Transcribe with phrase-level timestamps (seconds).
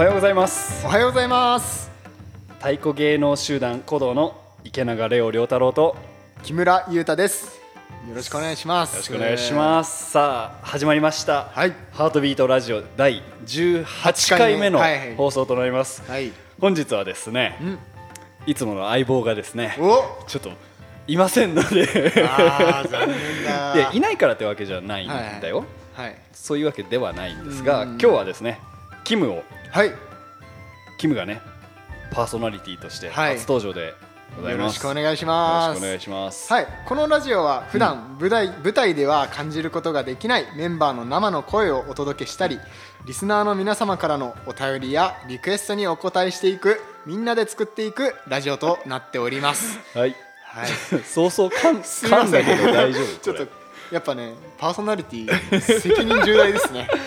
[0.00, 0.86] はようございます。
[0.86, 1.90] おはようございます。
[2.58, 5.94] 太鼓芸能集団鼓動の池永レオ良太郎と。
[6.42, 7.60] 木村優太です。
[8.08, 8.94] よろしくお願いします。
[8.94, 10.12] よろしくお願いします。
[10.12, 11.50] さあ始まりました。
[11.52, 11.74] はい。
[11.92, 15.16] ハートビートラジオ第18回目のはいはい。
[15.16, 16.02] 放送となります。
[16.10, 16.32] はい。
[16.58, 17.78] 本日はですねん。
[18.50, 20.24] いつもの相棒がですねお。
[20.26, 20.50] ちょっと
[21.08, 21.82] いませんので。
[22.26, 23.90] あー残念だ。
[23.92, 26.16] いないからってわけじゃないんだよ、はい。
[26.32, 27.88] そういうわけではないんですがうん。
[27.90, 28.60] 今日はですね
[29.04, 29.94] キムをはい。
[30.98, 31.40] キムがね
[32.12, 33.34] パーソナリティとしてはい。
[33.34, 33.94] 初登場で
[34.36, 36.52] ございよろしくお願いしよますお願いします。
[36.52, 42.58] はい、このラジオは普段舞台,、舞台では感じることができないメンバーの生の声をお届けしたり
[43.06, 49.78] リスナーの皆様からのお便りやリクエストにお答えしていくみんなで作っていくラジオとなっております。
[49.94, 50.16] はい。
[50.42, 50.68] はい。
[51.06, 52.30] そうそうかん 噛ん。
[52.30, 53.52] だけど大丈夫 ちょっとこ
[53.92, 56.88] やっぱねパーソナリティ責任重大ですね。
[56.90, 56.98] れ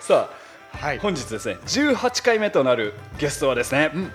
[0.00, 0.43] さあ
[0.80, 0.98] はい。
[0.98, 4.10] 本日ですね18回目となるゲストはですね、ん。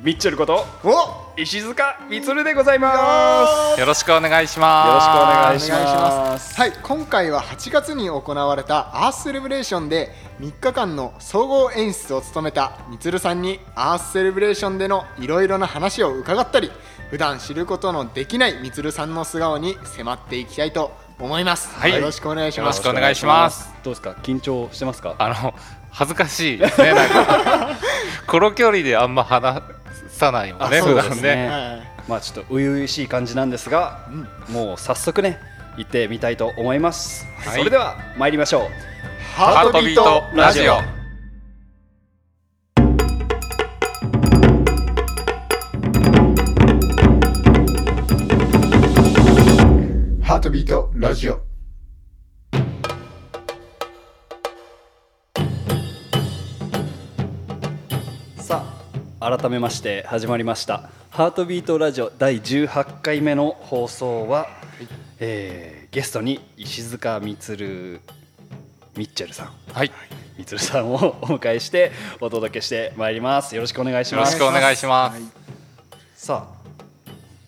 [0.00, 1.40] ミッチェルことお！
[1.40, 3.80] 石塚充でございます。
[3.80, 6.54] よろしくお願いしよろしくおま願いします。
[6.54, 16.70] はい今回は8月に行われたアースセレブレーションで3日間の総合演出を務めたみつるさんにアースセレブレーションでのいろいろな話を伺ったり
[17.10, 21.94] 普段知ることのできないみつるさんの素顔に迫っていきたいと思います、はい。
[21.94, 22.76] よろしくお願いします。
[22.76, 23.72] よろしくお願いします。
[23.82, 24.14] どうですか？
[24.22, 25.16] 緊張してますか？
[25.18, 25.54] あの
[25.90, 26.94] 恥ずかしいですね。
[26.94, 27.70] なんか
[28.26, 29.62] この距離であんま話
[30.08, 31.14] さないもんねあそうですね。
[31.14, 31.48] 普段ね。
[31.48, 31.88] はい。
[32.08, 34.00] まあちょっと初々しい感じなんですが、
[34.48, 35.40] もう早速ね
[35.76, 37.58] 行ってみたいと思います、はい。
[37.58, 38.62] それでは参りましょう。
[39.36, 51.40] ハハートビートラジオートビートラジオ。
[58.38, 58.64] さ
[59.20, 64.46] あ改めまして始まりました「ハートビートラジオ」第18回目の放送は、
[65.18, 68.00] えーゲストに石塚充
[68.94, 69.52] ミッチェルさん。
[69.72, 69.90] はい。
[70.36, 71.90] みつるさんをお迎えして
[72.20, 73.54] お届けしてまいります。
[73.54, 74.34] よろしくお願いします。
[74.34, 75.18] よろしくお願いします。
[75.18, 75.22] はい。
[76.14, 76.57] さあ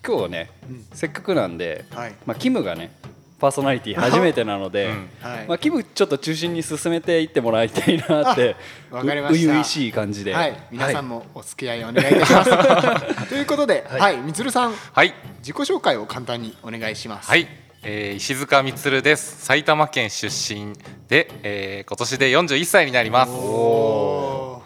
[0.05, 0.49] 今日はね、
[0.93, 2.15] せっかくなんで、はい。
[2.25, 2.91] まあ、キムがね
[3.39, 5.09] パーソナリティ初めてなので、うん。
[5.19, 5.47] はい。
[5.47, 8.55] まあ、キムちょっと中心に進めていってもらいたいなって
[8.91, 9.51] あわかりました。
[9.51, 13.29] う々しい感じで、はい、皆さんもお付き合いお願いいたします。
[13.29, 15.13] ということで、はい、みつるさん、はい。
[15.39, 17.29] 自己紹介を簡単にお願いします。
[17.29, 17.47] はい、
[17.83, 19.43] えー石塚充です。
[19.43, 20.73] 埼玉県出身
[21.07, 23.31] で、えー今年で41歳になります。
[23.31, 24.63] おお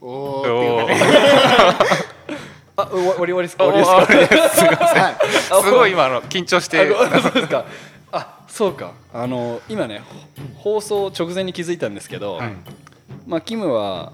[0.00, 0.04] ー。
[0.04, 0.40] おー。
[0.40, 1.96] っていうおかね。
[2.76, 5.64] あ終わ終わりですかお終わりですかすいませんはい。
[5.64, 7.64] すごい今あの緊張してあそうですか
[8.12, 10.02] あそうかあの今ね
[10.56, 12.40] 放送直前に気づいたんですけど、
[13.26, 14.12] まあ、キムは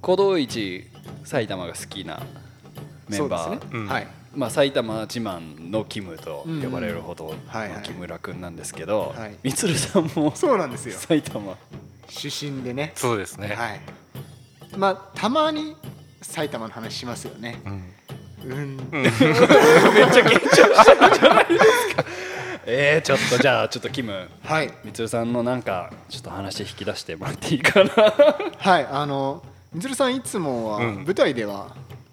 [0.00, 0.84] 鼓動一
[1.24, 2.22] 埼玉が好きな
[3.08, 3.70] メンバー、ですね。
[3.72, 4.08] うんはい。
[4.34, 10.96] まあ、埼玉自慢のキムと呼ばれるほどのはい木村君なんですけどはいみつるさんもそうなんですよ。
[10.96, 11.56] 埼玉
[12.08, 12.92] 出身でね。
[12.96, 13.80] そうですね、はい。
[14.76, 15.76] まあたまに
[16.22, 17.60] 埼玉の話しますよね。
[17.64, 17.92] うん
[18.44, 18.76] うん。
[18.92, 22.04] めっちゃ緊張してるじゃないですか
[22.64, 24.72] えー、ちょっとじゃあちょっとキムはい。
[24.84, 27.90] みつるさんのなんかちょっと話引き出してもらっていいかな？
[28.58, 28.86] はい。
[28.90, 31.68] あのみつるさんいつもはうん舞台では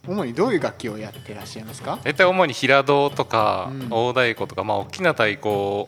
[0.07, 1.99] 主にどういう楽器をやってらっしゃいますか？
[2.03, 5.85] 大体主に平戸とかうん大太鼓とか、まあ、大きな太鼓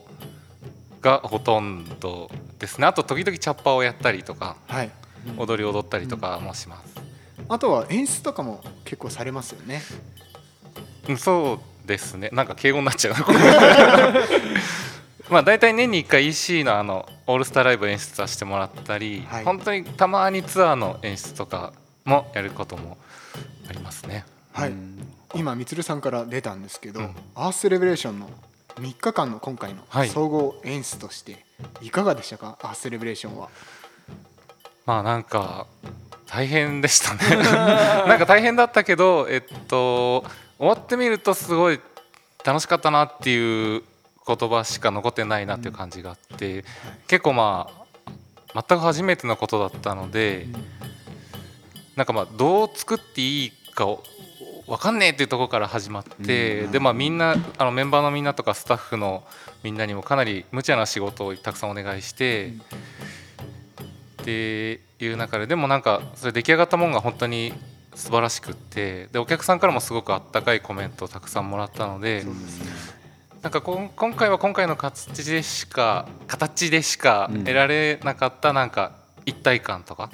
[1.00, 4.90] がほとんどですねあと時々チャッパーをやったりとかはい。
[5.38, 6.96] 踊り踊ったりとかもします、
[7.48, 9.82] あとは演出とかも結構されますよね。
[11.08, 12.30] うんそうですね。
[12.32, 13.14] なんか敬語になっちゃう
[15.30, 19.44] まあ大体年に1回 EC のあのオールスターライブ演出させてもらったり、はい。
[19.44, 21.72] 本当にたまにツアーの演出とか
[22.04, 22.98] もやることも
[23.68, 24.24] ありますね。
[24.52, 24.72] はい。
[25.34, 27.16] 今みつるさんから出たんですけど、うん。
[27.34, 28.30] アースセレブレーションの
[28.76, 30.08] 3日間の今回のはい。
[30.08, 31.44] 総合演出として
[31.80, 33.48] いかがでしたか、アースセレブレーションは。
[34.84, 35.66] まあなんか
[36.32, 37.36] 大変でしたね。
[38.08, 40.24] なんか大変だったけどえっと
[40.58, 41.78] 終わってみるとすごい
[42.42, 43.82] 楽しかったなっていう
[44.26, 46.64] 言葉しか残ってないなっていう感じがあって、
[47.06, 47.68] 結構ま
[48.54, 50.46] あ全く初めてのことだったので、
[51.96, 54.02] なんかまあどう作っていいかを
[54.66, 59.22] 分かんねえっていうところから始まって、でまあみんなあのメンバーのみんなとかスタッフの
[59.62, 62.54] みんなにもかなり無茶な仕事をたくさんお願いして、
[64.22, 67.52] っていう中ででもなんかそれ出来上がったものが本当に
[67.94, 72.24] 素晴らしくってでお客さんからもすごくあったかいコメントをたくさんもらったので
[73.42, 77.44] なんかこん今回は今回の形でしか形でしかうん。
[77.44, 78.92] 得られなかったなんか
[79.26, 80.10] 一体感とか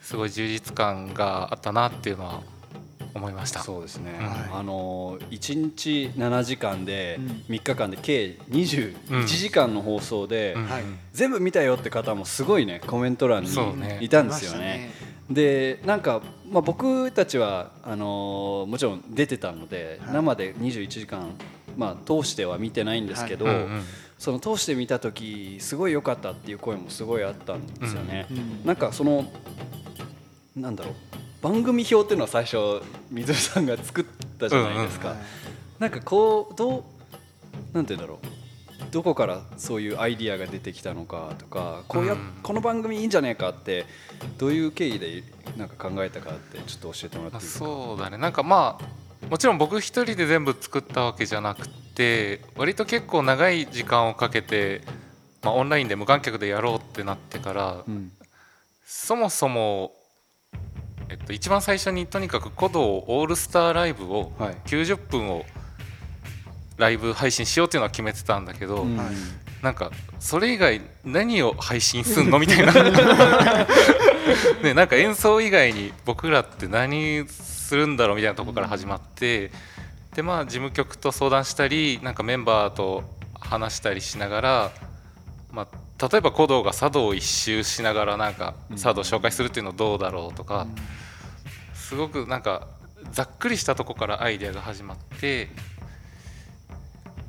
[0.00, 2.40] すごい充実感があったなっていうのは
[3.14, 3.60] 思いました。
[3.60, 4.22] そうですね、う
[4.54, 4.58] ん。
[4.58, 7.26] あの1日7時間でうん。
[7.54, 10.66] 3日間で計21時間の放送で、うん。
[10.66, 10.82] はい。
[11.12, 13.50] 全部見たよって方もすごいねコメント欄に
[14.00, 14.90] いたんですよね。
[15.28, 16.20] しでなんか、
[16.50, 20.14] まあ、僕たちはあのーもちろん出てたので、はい。
[20.14, 21.30] 生で21時間、
[21.76, 23.82] まあ、通しては見てないんですけど、うんうん。
[24.18, 28.26] その通して見た時すごい良かったっていう声もすごいあったんですよね。
[28.30, 28.66] うん。
[28.66, 29.30] なんかその
[30.56, 30.94] なんだろう
[31.42, 32.56] 番組表っていうのは最初
[33.10, 34.04] 水さんが作っ
[34.38, 35.08] たじゃないですか。
[35.08, 35.18] はい
[35.78, 36.84] なんかこうどう
[37.74, 38.26] なんて言うんだろう。
[38.92, 42.34] どこからそういうアイディアが出てきたのかとかこうや、うん。
[42.40, 43.84] この番組いいんじゃねえかって
[44.38, 45.24] どういう経緯で
[45.56, 47.64] なんか考えたかってちょっと教えてもらってまあいいですか？
[47.64, 48.16] そうだね。
[48.18, 54.82] なんかまあもちろん僕一人で全部作ったわけじゃなくて割と結構長い時間をかけて、
[55.42, 58.12] まあ、オンラインで無観客でやろうってなってからうん。
[58.84, 59.92] そもそも、
[61.08, 64.56] えっと、一番最初にとにかく古道オールスターライブをはい。
[64.66, 65.44] 90分を
[66.76, 68.96] ライブ配信しようっていうのは決めてたんだけど、うん。
[68.96, 69.06] はい。
[69.62, 72.72] なんかそれ以外何を配信すんのみたいな。
[74.62, 79.50] ねなんか演奏以外に僕らって何するんだろうみたいなところから始まって
[80.14, 83.02] でまあ事務局と相談したりなんかメンバーと
[83.40, 84.70] 話したりしながら、
[85.50, 85.68] まあ、
[86.10, 90.66] 例えば古道が茶道を一周しながらなんか茶道を紹介するっていうのどうだろうとか
[91.74, 92.66] すごくなんか
[93.12, 95.48] ざっくりしたとこからアイデアが始まって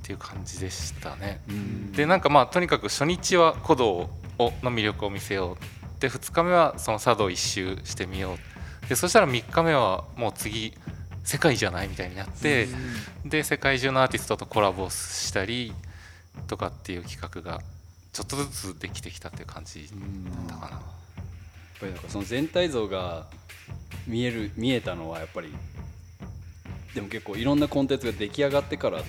[0.03, 1.41] っていう感じでしたね。
[1.47, 1.91] うん。
[1.91, 4.09] でなんかまあとにかく初日は古道
[4.39, 8.33] をの魅力を見せようで2日目はその茶道一周してみよ
[8.85, 10.73] うでそしたら3日目はもう次
[11.23, 12.67] 世界じゃないみたいになって
[13.23, 15.73] で世界中のアーティストとコラボしたり
[16.47, 17.61] とかっていう企画が
[18.13, 19.95] ちょっとずつできてきたっていう感じだ
[20.43, 20.71] ったかな。
[20.71, 20.81] やっ
[21.79, 23.25] ぱりなんかその全体像が
[24.07, 25.53] 見える見えたのはやっぱり
[26.93, 29.03] でも結構いろんなコンテンツが出来上がってからっ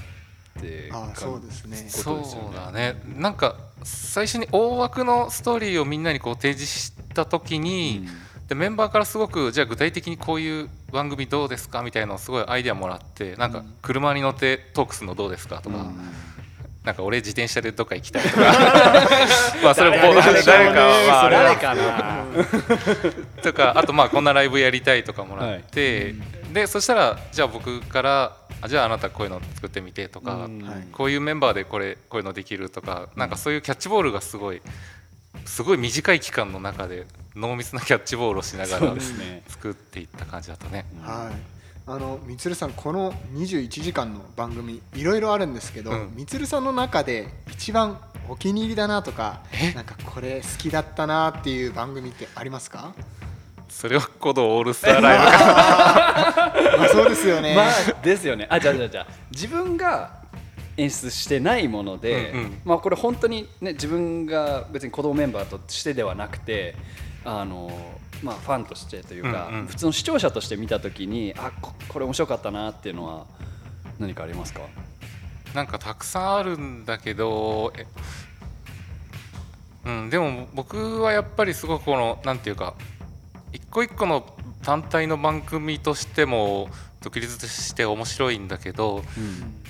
[0.60, 1.76] てああそうですね。
[1.88, 3.00] そうだね。
[3.16, 8.08] なんか最初に大枠のストーリーをみんなにこう提示した時に、
[8.48, 15.90] でメンバーからすごくじゃあ具体的にこういう番組どうですかみたいなのをすごいアイデアもらってなんか車に乗ってトークするのどうですかとか、
[16.84, 18.40] なんか俺自転車でどっか行きたいとか。
[19.64, 19.96] まあそれも
[20.44, 22.24] 誰かは誰かな
[23.42, 26.14] とかあとまあこんなライブやりたいとかもらって、
[26.52, 30.62] でそしたらじゃあ僕からあじゃああなたこういうの作ってみてとか、うん。
[30.62, 30.86] はい。
[30.92, 34.60] こういうメンバーでこれこういうのできるとかなんかそういうキャッチボールがすごい
[35.46, 38.94] すごい短い期間の中で濃密なキャッチボールをしながら
[39.48, 40.84] 作っていった感じだったね。
[41.02, 41.53] はい
[41.86, 46.12] あのみつるさんこの21時間の番組いろいろあるんですけど、うん。
[46.16, 49.42] みつるさんの中で一番お気に入りだなとか
[49.74, 52.94] なんかこれ好きだったなっていう番組ってありますか？
[53.68, 56.54] それは古道オールスターライブか。
[56.78, 58.46] まあそうですよね、まあですよね。
[58.48, 59.06] あじゃあじゃあじゃあ。
[59.30, 60.22] 自分が
[60.78, 62.60] 演出してないもので、うんうん。
[62.64, 66.76] まあこれ本当にね自分が別に子供メンバーとしてではなくて
[67.24, 67.70] あの
[68.22, 69.66] まあファンとしてというか、うんうん。
[69.66, 73.26] 普通の視聴者として見た時にあここれ面白かったなっていうのは
[73.98, 74.60] 何かありますか？
[75.54, 77.86] なんかたくさんあるんだけどえ
[79.86, 82.74] うんでも僕はやっぱりすごくこのなんていうか
[83.52, 84.26] 一個一個の
[84.62, 86.68] 単体の番組としても
[87.02, 89.04] 独立して面白いんだけど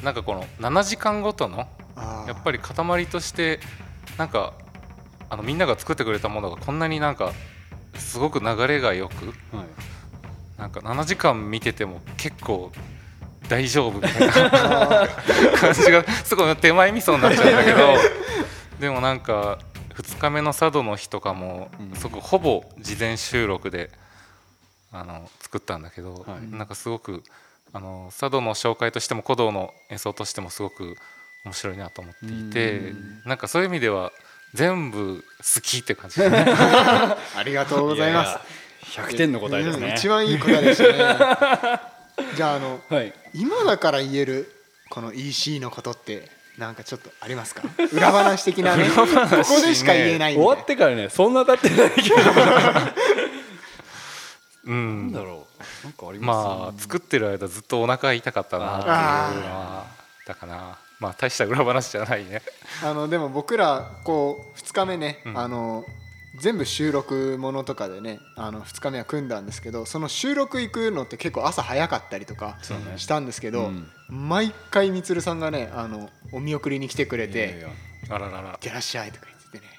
[0.02, 3.60] なんかこの7時間ごとのやっぱり塊として
[4.16, 4.54] なんか
[5.34, 7.32] あのみんなが作ってくれたものがこんなになんか
[7.96, 9.26] すごく流れがよく
[9.56, 9.66] はい。
[10.56, 12.70] なんか7時間見てても結構
[13.48, 15.08] 大丈夫みたいな
[15.58, 17.94] 感じがすごい手前味噌になっちゃうんだけど
[18.78, 19.58] でもなんか
[19.94, 21.96] 2日目の佐渡の日とかもうん。
[21.96, 23.90] すごくほぼ事前収録で
[24.92, 26.56] あの作ったんだけど、はい。
[26.56, 27.24] なんかすごく
[27.72, 30.96] あの佐渡の紹介としても古道の演奏としてもすごく
[31.44, 33.22] 面白いなと思っていてうん。
[33.24, 34.12] なんかそういう意味では
[34.54, 36.20] 全部好きって感じ。
[36.20, 36.46] だね。
[36.48, 38.28] ありがとうございます。
[38.96, 39.88] やや100点の答えですね。
[39.88, 40.96] うん一番いい答えでしたね。
[42.36, 43.12] じゃああのはい。
[43.34, 44.50] 今だから言える
[44.90, 47.62] この EC のことってなんかちょっとありますか？
[47.92, 48.88] 裏話的なね。
[48.94, 52.14] ここでしか言えない終わってからねそんな経ってないけど。
[54.66, 55.12] うん。
[55.12, 55.46] なんだろ
[55.82, 55.84] う。
[55.84, 56.48] なんかあります？
[56.48, 59.84] まあ作ってる間ずっとお腹痛かったなっていうのは
[60.26, 62.42] だかなまあ大した裏話じゃないね。
[62.82, 65.38] あのでも僕らこう2日目ね、うん。
[65.38, 65.84] あの
[66.40, 72.58] 全部収録ものとかでねあの2日目は組んだんですけどその収録行くのって結構朝早かったりとか
[72.96, 73.88] したんですけど、うん。
[74.08, 77.68] 毎回みつるさんがねあのお見送りに来てくれていやいや
[78.10, 79.72] あららら「いってらっしゃい」とか言っててね。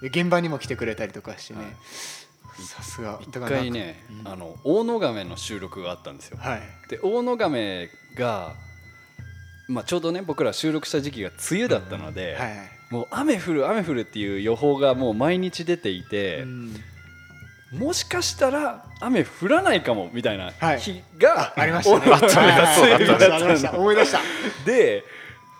[0.00, 1.76] で現場にも来てくれたりとかしてね、
[2.58, 3.20] さすが。
[3.22, 6.38] 一回ね、あの大野亀の収録があったんですよ。
[6.40, 6.62] はい。
[6.88, 8.54] で大野亀が、
[9.68, 16.74] まあ、ちょうどね僕ら収録した時期が梅雨だったので、はいもう雨降る雨降るっていう予報がもう毎日出ていて、うん。
[17.72, 20.80] もしかしたら雨降らないかもみたいなはい。
[20.80, 22.06] 日が、ありましたね。
[23.76, 24.20] 思い出した。
[24.64, 25.04] で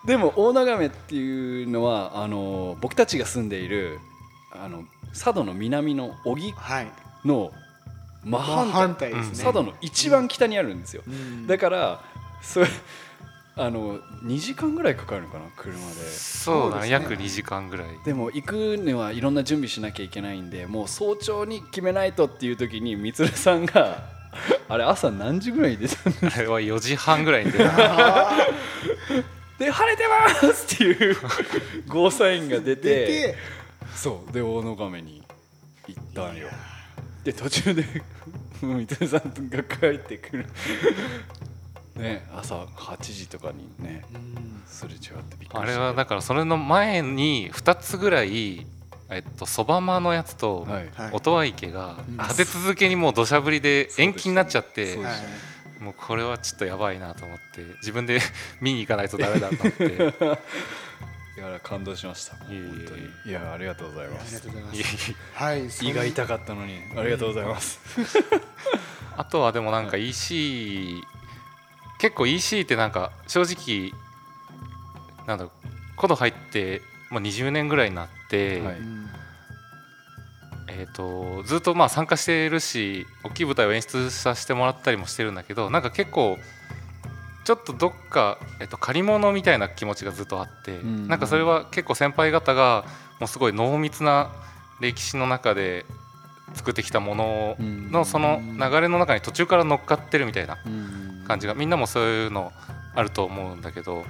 [0.05, 3.99] でも大野亀っていうのはあの僕たちが住んでいる
[4.51, 6.87] あの佐渡の南の小木はい。
[7.25, 7.51] の
[8.23, 9.43] 真反真対反対ですね。
[9.43, 11.45] 佐渡の一番北にあるんですよ、うん。
[11.45, 12.01] だから
[12.41, 12.67] それ
[13.55, 15.83] あの2時間ぐらいかかるのかな車で。
[16.09, 17.87] そうだね約2時間ぐらい。
[18.05, 24.03] でも行くにはいろんな準備しなきゃいけないんでもう早朝に決めないとっていう時にみつるさんが
[24.69, 28.29] あれ朝何時ぐらいに出たのあれは4時半ぐらいに出た。
[28.29, 28.37] あ
[29.59, 31.17] で晴れてますっていう
[31.87, 33.35] ゴーサインが出ーて
[33.93, 35.21] そうで大野亀に
[35.87, 36.47] 行ったんよ。
[37.25, 37.83] で途中で
[38.61, 40.45] みつるさんが帰ってくる
[41.99, 42.27] ね。
[42.35, 44.63] 朝8時とかにねうん。
[44.67, 48.65] すれ違ってびっくりしたあれはだからそれの前に2つぐらい
[49.09, 50.89] えっとそばまのやつとはい。
[50.95, 51.11] はい。
[51.13, 52.17] 音羽池がうん。
[52.17, 54.97] 立て続けにもう土砂降りで延期になっちゃって
[55.79, 58.19] もうこれはちょっとやばいなと思って自分で
[58.61, 59.85] 見に行かないとダメだと思って。
[61.37, 62.35] いや感動しました。
[62.35, 62.61] いえいえ。
[62.67, 63.07] 本当に。
[63.27, 64.41] いやありがとうございまありがす。
[64.41, 65.15] とうございまいえいすえ。
[65.33, 67.79] はい胃が痛かったのにありがとうございます。
[69.15, 71.01] あとはでもなんか EC
[71.99, 73.93] 結構 EC ってなんか正直
[75.27, 75.51] なんだろ
[76.01, 78.79] う入ってもう20年ぐらいになって、はい。
[78.79, 79.09] うん
[80.71, 86.37] えー、とずっとまあ参加してるし大きい舞台を演出させてもらったりもしてるんだけどなんか結構
[87.43, 92.85] ちょっとどっか、えっと借り物みたいな気持ちがずっとあって、んなんかそれは結構先輩方が
[93.19, 94.29] もうすごい濃密な
[94.79, 95.85] 歴史の中で
[96.53, 100.59] 作ってきたもののその流れの中に途中から乗っかってるみたいな
[101.29, 102.51] 感じがみんなもそういうの
[102.95, 104.05] あると思うんだけどはい。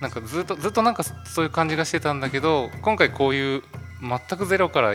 [0.00, 3.62] なんかずっとずっとなんかそういう感じがしてたんだけど今回こういう
[4.00, 4.94] 全くゼロから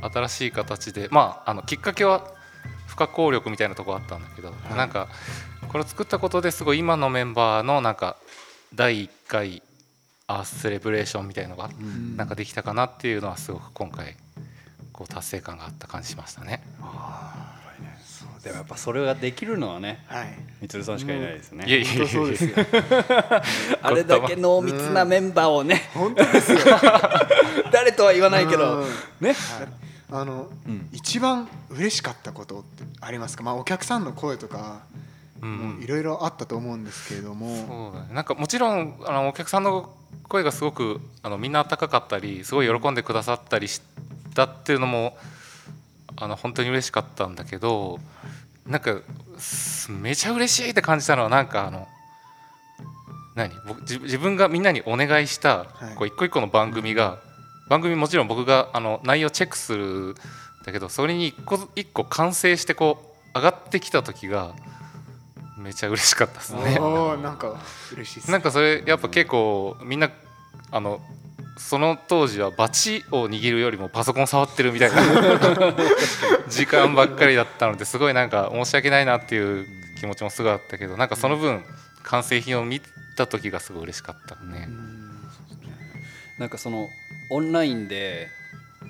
[0.00, 2.26] 新しい形でまああのきっかけは
[2.86, 4.74] 不可抗力みたいなところあったんだけど、い。
[4.74, 5.08] なんか
[5.68, 8.16] これを作ったことですごい今のメンバーのなんか
[8.74, 9.62] 第1回
[10.26, 12.16] アースセレブレーションみたいのがん。
[12.16, 14.16] なんかできたかなっていうのはすごく今回
[14.94, 16.62] こう達成感があった感じしましたね。
[18.46, 20.28] でもやっぱそれができるのはねはい。
[20.62, 21.64] みつるさんしかいないですね。
[21.66, 22.50] いえいえ本当そうですよ。
[23.82, 26.58] あれだけ濃密なメンバーをね本当ですよ。
[27.72, 28.86] 誰とは言わないけどうん。
[29.20, 29.34] ね。
[30.12, 30.88] あのうん。
[30.92, 33.42] 一番嬉しかったことってありますか？
[33.42, 34.82] まあお客さんの声とか
[35.42, 35.80] うん。
[35.82, 37.96] いろいろあったと思うんですけれども。
[38.04, 39.92] そうなんかもちろんあのお客さんの
[40.28, 43.82] 声がすごくあのみんな温かかったりすごい喜んでくださったりし
[44.36, 45.16] たっていうのも
[46.18, 47.98] あの本当に嬉しかったんだけど
[48.66, 49.00] なんか
[49.38, 51.86] すめちゃ嬉しいって感じたのはなんかあの
[53.34, 53.50] 何？
[53.66, 55.94] 僕自自分がみんなにお願いしたはい。
[55.94, 57.18] こう一個一個の番組が
[57.68, 60.14] 番組もちろん僕があの内容チェックするん
[60.64, 64.54] だけどそれに一個一個完成してこう上がってきた時が
[65.58, 66.78] めちゃ嬉しかったですね。
[67.22, 67.60] なんか
[67.92, 70.10] 嬉しいですなんかそれやっぱ結構みんな
[70.70, 71.00] あの
[71.56, 74.96] その当時はバチを握るよりもパソコン触ってるみたいな
[76.48, 79.66] 時間ばっかりだったのですごいなんか申し訳ないなっていう
[79.98, 81.64] 気持ちもすごいあったけどなんかその分
[82.04, 82.80] 完成品を見
[83.16, 84.66] た時がすごい嬉しかったね。
[84.68, 84.70] う。
[84.70, 85.20] ん。
[86.38, 86.88] なんかその
[87.30, 88.28] オンラインで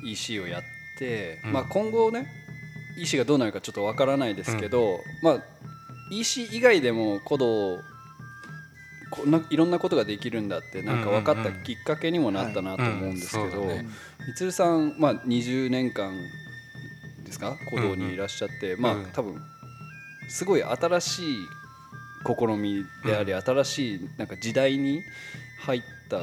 [0.05, 0.63] EC をやっ
[0.99, 1.53] て、うん。
[1.53, 2.27] まあ今後ね
[2.99, 5.39] EC がどうなるかちょっとわからないですけど、まあ
[6.11, 7.79] EC 以外でも古道
[9.11, 13.89] こんないろんなことができるんだってなんか分かったきっかけにもなったなと思うんですけど、うんうんそうだね。
[14.27, 16.13] みつるさん、まあ、20年間
[17.25, 17.57] ですか？
[17.71, 19.05] 古道にいらっしゃって、まあうん。
[19.07, 19.41] 多分
[20.29, 21.37] すごい新しい
[22.27, 25.03] 試みであり、新しいなんか時代に
[25.61, 26.21] 入った、ん。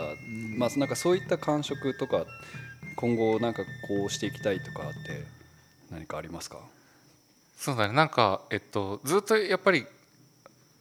[0.57, 2.25] まあなんかそういった感触とか
[2.97, 5.23] 今後なんかこうしていきたいとかって
[5.89, 6.59] 何かありますか？
[7.57, 7.93] そうだね。
[7.93, 9.85] なんかえっとずっとやっぱり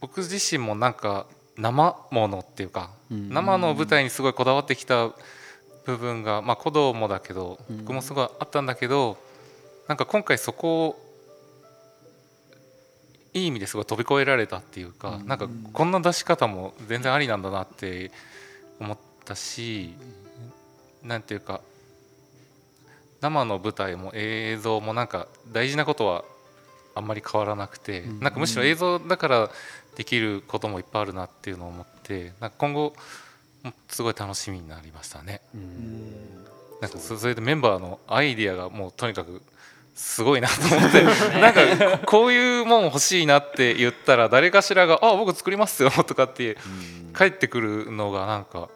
[0.00, 3.28] 僕自身もなんか生ものっていうか、うん。
[3.30, 5.10] 生の舞台にすごいこだわってきた
[5.84, 7.78] 部分がまあ古道もだけど、うん。
[7.78, 9.18] 僕もすごいあったんだけど
[9.88, 11.12] なんか今回そこを
[13.34, 18.10] いい意味ですごい飛び越えられたっていうか、なんかこんな出し方も全然ありなんだなって
[18.78, 19.94] 思ったし
[21.02, 21.62] なんていうか
[23.22, 26.24] 生の舞台も映像もなんか大事なことは
[26.94, 28.20] あんまり変わらなくて、ん。
[28.20, 29.50] なんかむしろ映像だから
[29.96, 32.94] できることもいっぱいあるなっていうのを思ってなんか今後
[33.62, 35.40] もすごい楽しみになりましたね。
[36.80, 39.42] なんかそそれでメンバーのアイディアがもうとにかく
[39.94, 41.04] すごいなと思って
[41.38, 46.56] なんかこういうもん欲しいなって言ったら誰かしらが「あ僕作りますよ」とかって
[47.16, 48.68] 帰ってくるのがなんか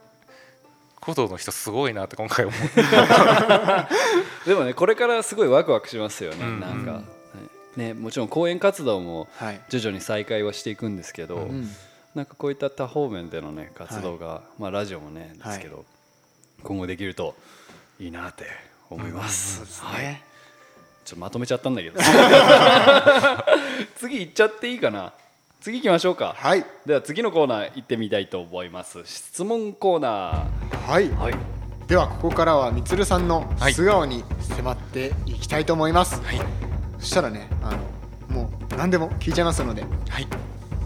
[1.03, 2.83] 古道の人すごいなって今回思って
[4.47, 6.61] でもねこれからすごいワクワクしますよね、うん。
[6.61, 7.01] なんか、
[7.77, 11.69] ね、もちろん講演活動もはい徐々に再開はしていくんですけど、うん
[12.15, 15.85] なんかこういった多方面でのね活動が、まあラジオもねですけど、
[16.63, 17.35] 今後できると
[18.01, 18.47] いいなって
[18.89, 19.59] 思います。
[19.59, 20.03] そうですはい。
[20.03, 20.23] ね
[21.05, 22.01] ちょっとまとめちゃったんだけど。
[23.97, 25.13] 次行っちゃっていいかな。
[25.61, 26.35] 次行きましょうか。
[26.39, 29.05] はいでは次のコーナー行ってみたいと思います。
[29.05, 30.47] 質問コーナ
[30.89, 31.17] はいー。
[31.17, 31.35] はい。
[31.87, 34.25] ではここからはみつるさんのはい素顔に
[34.57, 36.66] 迫っていきたいと思います、はいそ
[37.07, 37.79] したらねあの
[38.37, 39.83] もう何でも聞いちゃいますので。
[39.83, 40.27] いっはい。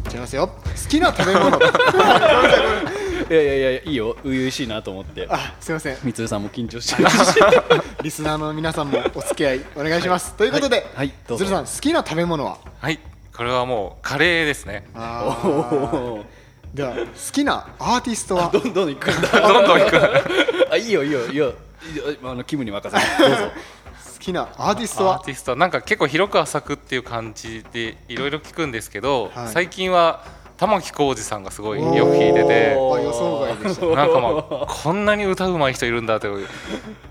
[0.09, 0.49] ちゃいますよ。
[0.49, 0.55] 好
[0.89, 1.57] きな食べ物。
[3.31, 4.17] いやいやいやいいよ。
[4.25, 5.27] 初々しいなと思って。
[5.31, 5.97] あすいません。
[6.03, 7.09] みつるさんも緊張してる。
[7.09, 7.17] し。
[8.03, 11.13] リスナーの皆さんもお付き合いお願いします、ということで、はい。
[11.29, 12.59] どうさん好きな食べ物は？
[12.81, 12.99] はい。
[13.37, 14.89] これはもうカレーですね。
[14.95, 16.25] あー。
[16.75, 18.51] では好きなアーティストは？
[18.53, 19.29] どんどん行くんだ。
[19.41, 19.97] どんどんいく。
[20.73, 21.55] あいいよいいよいいよ。
[21.89, 23.23] いいよあのキムに任せて。
[23.23, 23.37] どうぞ。
[24.21, 25.15] 好きなアーティストは？
[25.15, 25.53] アーティスト。
[25.53, 29.49] はなんか結構広く浅くっていう感じでいろいろ聞くんですけど、はい。
[29.49, 30.23] 最近は
[30.59, 33.87] 玉置浩二さんがすごいよく弾いてて予想外でした。
[33.97, 36.39] なんかまあこんなに歌うまい人いるんだと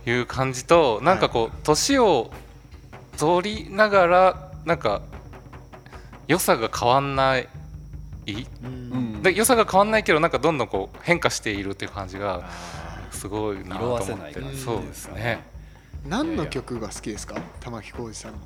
[0.05, 2.29] いう感じとなんかこう年を
[3.17, 5.01] 取りながらなんか
[6.27, 7.47] 良さが変わんない？
[8.63, 9.23] うん。
[9.23, 12.43] で良さが変わんないけどなんかどんどんこう変化しているっていう感じが
[13.09, 14.41] すごいなと思って。
[14.55, 15.43] そうですね
[16.08, 17.36] 何の曲が好きですか？
[17.60, 18.39] 玉置浩二さんの。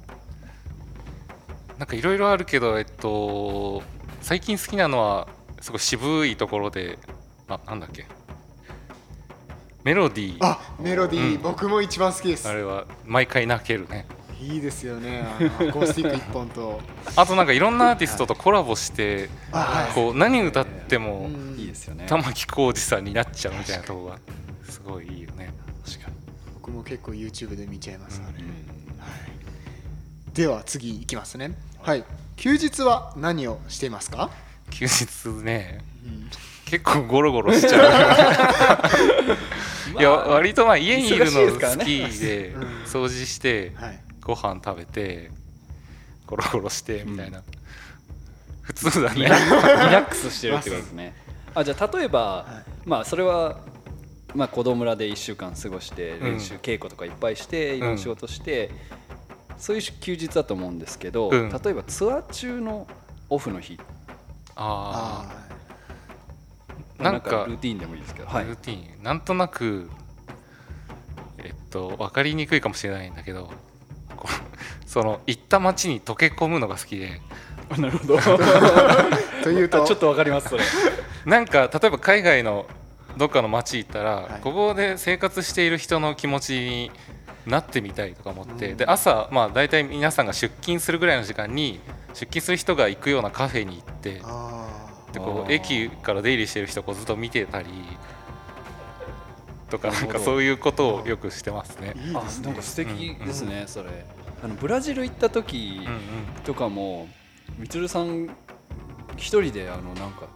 [1.77, 3.81] なんかいろいろあるけどえっと
[4.21, 5.27] 最近好きなのは
[5.59, 6.99] すごい渋いところで
[7.47, 8.05] あなんだっけ？
[9.83, 10.45] メロディー。
[10.45, 11.41] あメロディー、うん。
[11.41, 12.47] 僕も一番好きです。
[12.47, 14.05] あれは毎回泣けるね。
[14.41, 15.25] いいですよね。
[15.39, 16.81] あのアコースティック一本と。
[17.15, 19.91] あとなんかいろんなアーティストとコラボしてあはい。
[19.93, 21.55] こう何歌ってもうん。
[21.57, 22.05] いいですよね。
[22.07, 24.19] 玉置浩二さんになっちゃうみたいなところが
[24.69, 25.53] すごいいいよね。
[25.85, 26.15] 確かに。
[26.63, 28.47] 僕も結構 YouTube で見ちゃいます、あれうん。
[28.97, 29.09] は
[30.31, 31.57] い、では次いきますね。
[31.81, 32.05] はい。
[32.37, 34.29] 休日は何をしていますか、
[34.69, 35.81] 休日ね。
[36.05, 36.29] うん。
[36.63, 38.87] 結構ゴロゴロしちゃ
[39.91, 39.99] う。
[39.99, 42.63] いや割とまあ家にいるの好きでうん。
[42.85, 45.31] 掃除してはい、ご飯食べて
[46.25, 47.43] ゴロゴロしてみたいな、
[48.61, 49.19] 普通だね。
[49.19, 51.13] リラックスしてるってことですね。
[51.53, 53.59] あじゃあ例えば、まあそれは
[54.35, 57.91] まあ子供村で1週間過ごして練習、稽古とかいっぱいしていろん。
[57.91, 58.71] な仕事して、
[59.57, 61.49] そういう休日だと思うんですけど、うん。
[61.49, 62.87] 例えばツアー中の
[63.29, 63.79] オフの日。
[64.55, 65.47] ああ
[66.99, 68.45] あなんかルーティンでもいいですけど、はい。
[68.45, 69.89] ルーティンなんとなく
[71.37, 73.51] えっと分かりにくいかもしれないんだけど
[74.85, 77.21] その行った街に溶け込むのが好きで。
[77.77, 78.15] なるほど。
[78.17, 80.63] ー というとあ ちょっとわかりますそれ。
[81.25, 82.67] なんか例えば海外の
[83.17, 84.41] どっかの街行ったら、はい。
[84.41, 86.91] ここで生活している人の気持ちに
[87.45, 97.67] なってみたいとか思って、で朝まあ大体皆さんが出勤するぐらいの時間に出勤する人が行くようなカフェに行ってあでこう駅から出入りしてる人をこうずっと見てたり
[99.69, 101.93] とかなんかそういうことをよくしてますね。
[101.95, 102.45] ーいいですね。
[102.45, 103.89] あなんか素敵ですね、それ。
[104.43, 105.99] あのブラジル行った時うんうん。
[106.43, 107.09] とかも
[107.57, 108.29] みつるさん
[109.17, 110.27] 一人であのなんか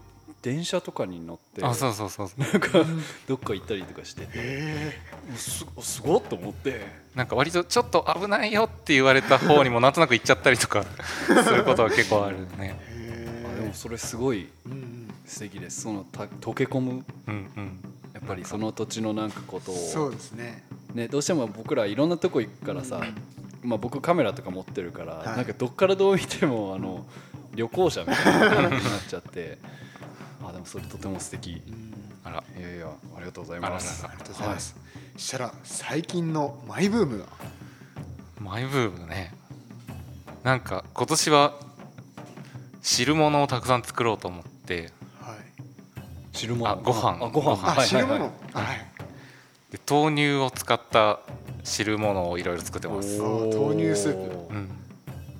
[0.48, 2.86] 電車とかに乗ってあそうそうそうなんか
[3.28, 4.22] どっか行ったりとかして。
[4.22, 4.94] てへ
[5.36, 6.86] すすごっと思って。
[7.16, 10.86] なんか割とちょっと危ないよって言われた方にもなんとなく行っちゃったりとか
[11.28, 12.80] することは結構あるね。
[12.88, 15.14] えあでもそれすごいうんうん。
[15.26, 17.06] 素敵ですそのた溶け込む。
[17.28, 17.80] うんうん。
[18.14, 19.76] やっぱりその土地のなんかことを。
[19.76, 20.64] そうですね。
[20.94, 23.02] ねどうしても僕らいろんなとこ行くからさ、
[23.64, 25.26] まあ、僕カメラとか持ってるから、はい。
[25.36, 27.06] なんかどっからどう見てもあの
[27.54, 29.58] 旅行者みたいな感じになっちゃって
[30.48, 31.62] あでもそれとても素敵。
[31.68, 31.94] うん。
[32.24, 32.44] あら。
[32.58, 34.06] いやいやありがとうございます。
[34.06, 34.76] あららありがとうございます、
[35.14, 37.28] そしたら最近のマイブームは？
[38.40, 39.34] マイブームね。
[40.44, 41.60] なんか今年は
[42.82, 44.92] 汁物をたくさん作ろうと思って。
[45.22, 45.36] はい。
[46.32, 46.70] 汁物？
[46.70, 47.26] あご飯。
[47.26, 47.56] あご飯。
[47.56, 47.80] ご飯。
[47.80, 48.24] あ、汁物？
[48.24, 48.32] はい
[49.70, 51.20] で豆乳を使った
[51.66, 53.20] 汁物をいろいろ作ってます。
[53.20, 54.54] 豆乳スープ。
[54.54, 54.70] うん、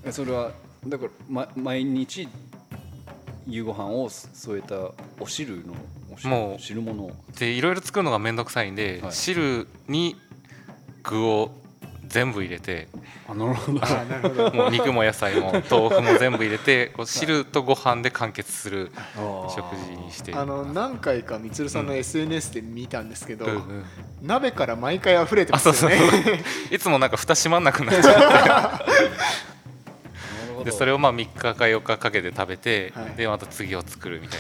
[0.04, 0.52] えそれは
[0.86, 2.28] だから、ま、毎日
[3.48, 4.76] 夕ご飯を添えた
[5.20, 5.74] お汁の
[6.14, 7.10] お汁もう汁物。
[7.40, 9.12] でいろいろ作るのがめんどくさいんで、はい。
[9.14, 10.16] 汁に
[11.04, 11.52] 具を
[12.06, 12.88] 全部入れて
[13.28, 13.80] あなるほど。
[13.84, 14.52] あーなるほど。
[14.54, 18.92] もう肉も野菜も 豆腐も全部入れてこう汁とご飯で完結する
[19.50, 20.34] 食事にして。
[20.34, 23.86] あの何回かみつるさんの SNS で見たんですけど、うんうん。
[24.22, 26.00] 鍋から毎回溢れてあますよそうそう。
[26.00, 28.86] ね いつもなんか蓋閉まんなくなっちゃって
[30.68, 33.16] でそれをまあ3日か4日かけて食べて、はい。
[33.16, 34.40] でまた次を作るみたい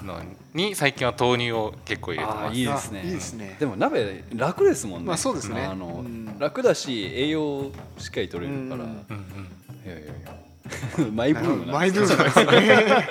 [0.00, 0.22] あなの
[0.54, 2.56] に最近は豆乳を結構入れてます。
[2.56, 3.00] いいですね。
[3.00, 3.56] あいいですね。
[3.58, 5.06] でも鍋楽ですもんね。
[5.06, 5.62] まあそうですね。
[5.62, 6.38] あの、うん。
[6.38, 11.10] 楽だし栄養しっかり取れるから、いやいやいや。
[11.12, 13.08] マイブームなんマイブームですね。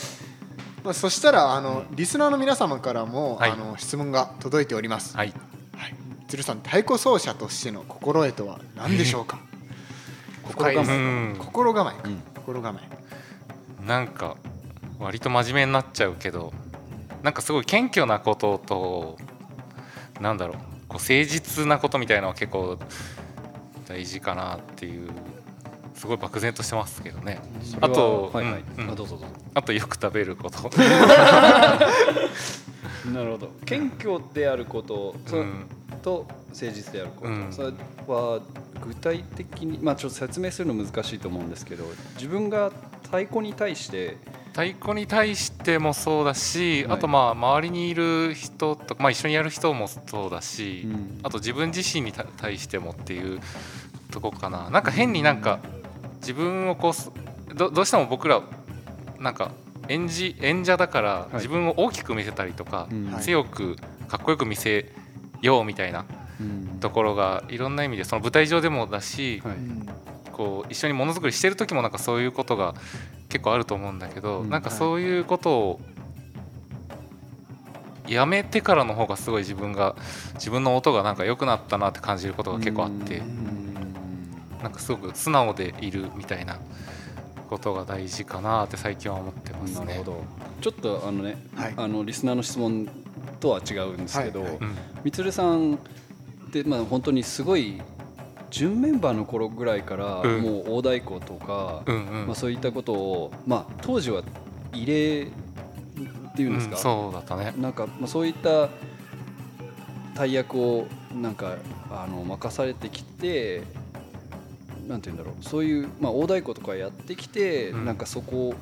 [0.82, 3.50] まあそしたらあのリスナーの皆様からも、はい。
[3.50, 5.34] あの質問が届いております、はい。
[5.76, 5.94] はい、
[6.28, 9.38] 鶴さん太鼓奏者としての心得とは何でしょうか？
[10.46, 11.34] 心構え。
[11.38, 12.22] 心構えか、うん。
[12.34, 13.86] 心構え。
[13.86, 14.36] なんか
[14.98, 16.52] 割と真面目になっちゃうけど
[17.22, 19.18] なんかすごい謙虚なことと
[20.20, 22.78] なんだろうこう誠実なことみたいなのは結構
[23.86, 25.10] 大事かなっていう
[25.94, 27.40] すごい漠然としてますけどね。
[27.80, 29.26] あとはいはい、あどうぞどうぞ。
[29.54, 30.70] あとよく食べること。
[33.10, 33.50] なるほど。
[33.64, 35.66] 謙虚であること、そうん。
[36.02, 37.52] と誠実であること、うん。
[37.52, 37.68] それ
[38.06, 38.40] は
[38.86, 41.84] 具体的にまあちょっと説明するの難しいと思うんですけど
[42.16, 42.70] 自分が
[43.04, 44.16] 太鼓に対して
[44.54, 46.98] 太鼓に対してもそうだし、はい。
[46.98, 51.20] あとまあ周りにいる人とか、まあ、一緒にやる人もそうだし、うん。
[51.24, 53.40] あと自分自身にた対してもっていう
[54.12, 54.70] とこかな。
[54.70, 55.58] なんか変になんか
[56.20, 57.10] 自分をこうす
[57.52, 58.42] どどうしても僕ら
[59.18, 59.50] なんか
[59.88, 61.34] 演じ演者だからい。
[61.34, 63.12] 自分を大きく見せたりとか、うん。
[63.12, 63.22] はい。
[63.24, 63.74] 強く
[64.06, 64.92] かっこよく見せ
[65.42, 66.23] ようみたいなうん
[66.80, 69.56] ところがいろんな意味でその舞台上でもだし、はい。
[69.56, 69.88] うん
[70.34, 72.74] こう一緒にものづくりしてる時もなんかそういうことが
[73.28, 74.50] 結構あると思うんだけど、うん。
[74.50, 75.80] なんかそういうことを
[78.08, 79.94] やめてからの方がすごい自分が
[80.34, 83.74] 自分の音がなんか良くなったなって感じることが結構あって、うん。
[84.60, 86.58] なんかすごく素直でいるみたいな
[87.48, 89.86] ことが大事かなって最近は思ってますね。
[89.86, 90.24] なるほど。
[90.60, 91.74] ちょっとあのね、はい。
[91.76, 92.88] あのリスナーの質問
[93.38, 94.48] とは違うんですけど、はい。
[94.48, 94.58] はい。
[94.62, 94.76] うん。
[95.04, 95.78] みつるさん
[96.60, 97.80] ってまあ本当にすごい
[98.50, 100.42] 準メンバーの頃ぐらいからうん。
[100.42, 102.26] もう大太鼓とか、うんうん。
[102.26, 104.22] まあ、そういったことを、まあ、当時は
[104.72, 105.26] 異例っ
[106.36, 107.52] ていうんですか、うんそうだったね。
[107.58, 108.68] なんか、まあ、そういった
[110.14, 111.56] 大役をなんか
[111.90, 113.62] あの任されてきて
[114.86, 115.44] なんて言うんだろう。
[115.44, 117.84] そういう、まあ、大太鼓とかやってきて、うん。
[117.84, 118.54] なんかそこを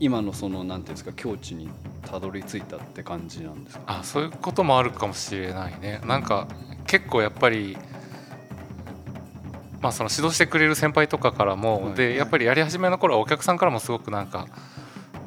[0.00, 1.68] 今のそのなんていうんですか境地に
[2.06, 3.82] たどり着いたって感じなんですか？
[3.86, 6.00] あそういうこともあるかもしれないね。
[6.06, 6.48] なんか
[6.86, 7.76] 結構やっぱり
[9.80, 11.94] まあその指導してくれる先輩とかからも、はい。
[11.94, 14.48] でやっぱりやり始めの頃はお客さんからもすごくなんか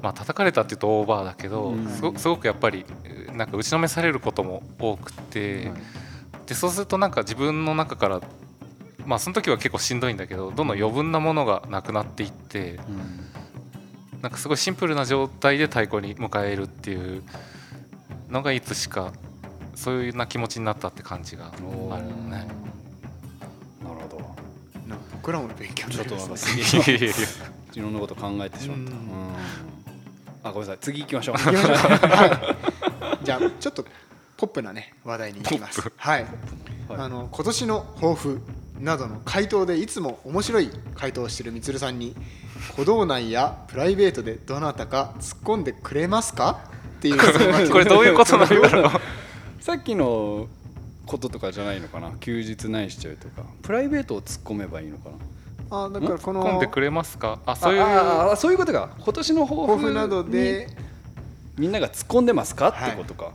[0.02, 1.88] まあ叩かれたっていうとオーバーだけど、うん。
[1.88, 2.86] すごすごくやっぱり
[3.34, 6.48] なんか打ちのめされることも多くて、はい。
[6.48, 8.22] でそうするとなんか自分の中から
[9.06, 14.22] まあその時は結構しんどいんだけどどんどん余分なものがなくなっていってうん。
[14.22, 17.22] なんかすごいシンプルな状態で太鼓に迎えるっていう
[18.30, 19.14] のがいつしか
[19.78, 21.70] そういうな気持ちになったって感じがあるよ
[22.16, 22.30] ね。
[22.32, 22.50] なる
[24.10, 24.18] ほど。
[24.88, 28.78] なんか僕らも勉強にちょっとなんかなりますいろんなこと考えてしまっ
[30.44, 30.80] た、あごめんなさい。
[30.82, 31.38] 次行きましょう。
[33.24, 33.86] じゃあちょっと
[34.36, 35.80] ポップなね話題に行きます。
[35.96, 36.28] はい、はい。
[36.98, 38.42] あの今年の抱負
[38.80, 42.16] などの回答でいつも面白い回答をしているみつるさんに
[42.70, 46.62] 鼓動内やプライベートでどなたか突っ込んでくれますか？
[46.98, 47.18] っていう
[47.72, 48.92] これどういうことなんだろう
[49.68, 50.48] さっきの
[51.06, 52.12] こととかじゃないのかな？
[52.22, 53.46] 休日何しちゃうとか。
[53.64, 55.10] プライベートを突っ込めばいいのか
[55.70, 55.84] な？
[55.88, 57.40] あだからこの込んでくれますか？
[57.46, 58.92] あそういうああそういうことか。
[58.98, 60.70] 今年の抱負抱負などで
[61.58, 63.32] みんなが突っ込んでますかってことか、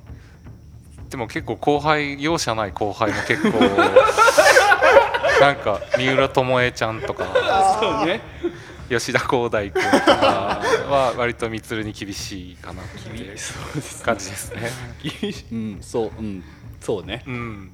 [1.11, 3.59] でも結構後輩容赦ない後輩も結構。
[5.39, 7.27] なんか三浦智恵ちゃんとか。
[7.79, 8.23] そうね
[8.89, 13.37] 吉田光大君とかは割と充に厳しいかなっていう
[14.03, 14.71] 感じですね。
[15.53, 16.45] うんそううん
[16.81, 17.23] そうね。
[17.27, 17.73] うん。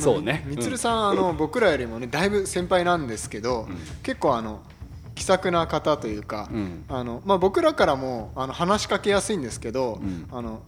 [0.00, 0.44] そうね。
[0.46, 3.76] みつるさん、あの僕らよりもねだいぶ先輩なんですけど、ん。
[4.02, 4.62] 結構あの
[5.14, 6.84] 気さくな方というか、うん。
[6.88, 10.26] あのまあ、僕らからもあの話しかけやすいんですけど、うん。
[10.30, 10.62] あの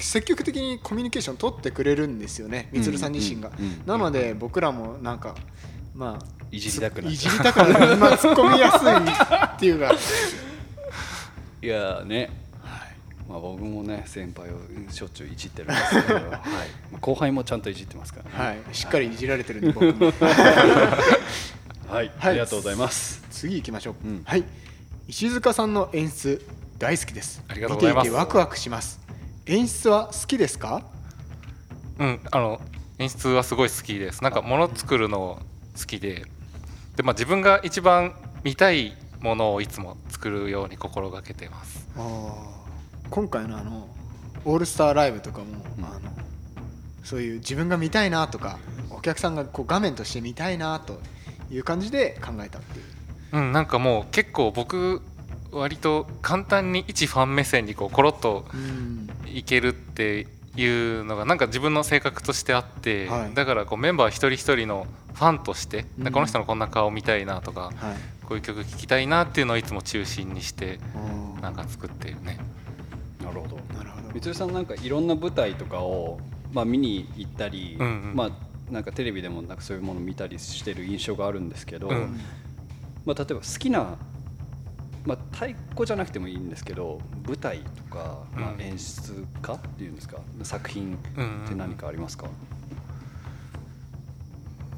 [0.00, 3.82] 積極的にコミュニケーション取ってくれるんですよねみつるさん自身が、うんうん。
[3.84, 5.34] なので僕らもなんか
[5.94, 7.32] まあいじりたくなっいちゃう。
[7.32, 7.96] じりたくなる。
[7.96, 8.88] まあ突っ込みやすい
[9.56, 9.92] っていうか。
[11.62, 12.30] いやーね。
[13.28, 16.24] まあ僕もね先輩をうんしょっちゅういじってるんですけど、はい。
[16.24, 16.38] ま
[16.94, 18.46] あ、後輩もちゃんといじってますからね。
[18.46, 18.74] はい。
[18.74, 20.12] しっかりいじられてるんで僕も。
[21.88, 22.12] はい、はい。
[22.20, 23.22] ありがとうございます。
[23.30, 24.22] 次行きましょう、うん。
[24.24, 24.44] はい。
[25.08, 26.46] 石塚さんの演出
[26.78, 27.42] 大好きです。
[27.48, 28.04] ありがとうございます。
[28.04, 29.00] 見ていてワクワクします。
[29.46, 30.82] 演出は好きですか？
[31.98, 32.60] うん、あの
[32.98, 34.22] 演出はすごい好きです。
[34.22, 35.40] なんか物作るの
[35.78, 36.24] 好きで
[36.98, 41.88] で、まあ、自分が一番見たいものをいつも作るように心がけてます。
[43.08, 43.88] 今回のあの
[44.44, 45.44] オールスターライブとかも、
[45.78, 45.84] うん。
[45.84, 46.10] あの
[47.04, 48.58] そういう自分が見たいなとか
[48.90, 51.00] お客さんがこう画面として見たいなと
[51.50, 52.84] いう感じで考えたっていう。
[53.32, 55.00] うんなんかもう結構僕
[55.52, 59.08] 割と簡単に一ファン目線にこうコロッとうん。
[59.32, 60.26] いけるって
[60.62, 63.34] いうのがなんか自分の性格としてあって、はい。
[63.34, 66.12] だからこうメンバー一人一人のファンとして、うん。
[66.12, 67.74] この人のこんな顔見たいなとかはい。
[68.24, 70.78] こういう曲聴きたいなっていうのをいつも中心にして
[71.40, 72.38] なんか作ってるね。
[73.24, 73.56] なるほど。
[73.74, 74.12] なるほど。
[74.12, 76.20] みつるさんなんかいろんな舞台とかを、
[76.52, 78.12] まあ、見に行ったり、うんうん。
[78.14, 78.30] まあ
[78.70, 82.20] なんかテレビでもなんかそういうものを見たりしてる印象があるんですけど、うん。
[83.06, 83.96] まあ、例えば好きな、
[85.04, 88.60] まあ、太鼓じゃなくてもいいんですけど舞台とか、まあう、ん。
[88.60, 90.18] 演出家っていうんですか？
[90.42, 91.44] 作品うん。
[91.46, 92.26] って何かありますか、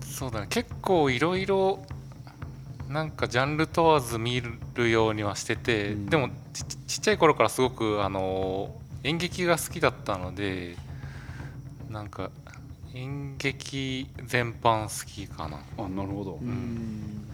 [0.02, 0.46] そうだね。
[0.50, 1.84] 結構いろいろ
[2.88, 4.42] なんかジャンル問わず見
[4.74, 6.06] るようにはしてて、うん。
[6.06, 10.76] でもちちっちゃい頃からすごくあの演劇が好きだったので
[11.88, 12.30] なんか
[12.92, 15.60] 演劇全般好きかな。
[15.78, 17.24] あなるほど、うん。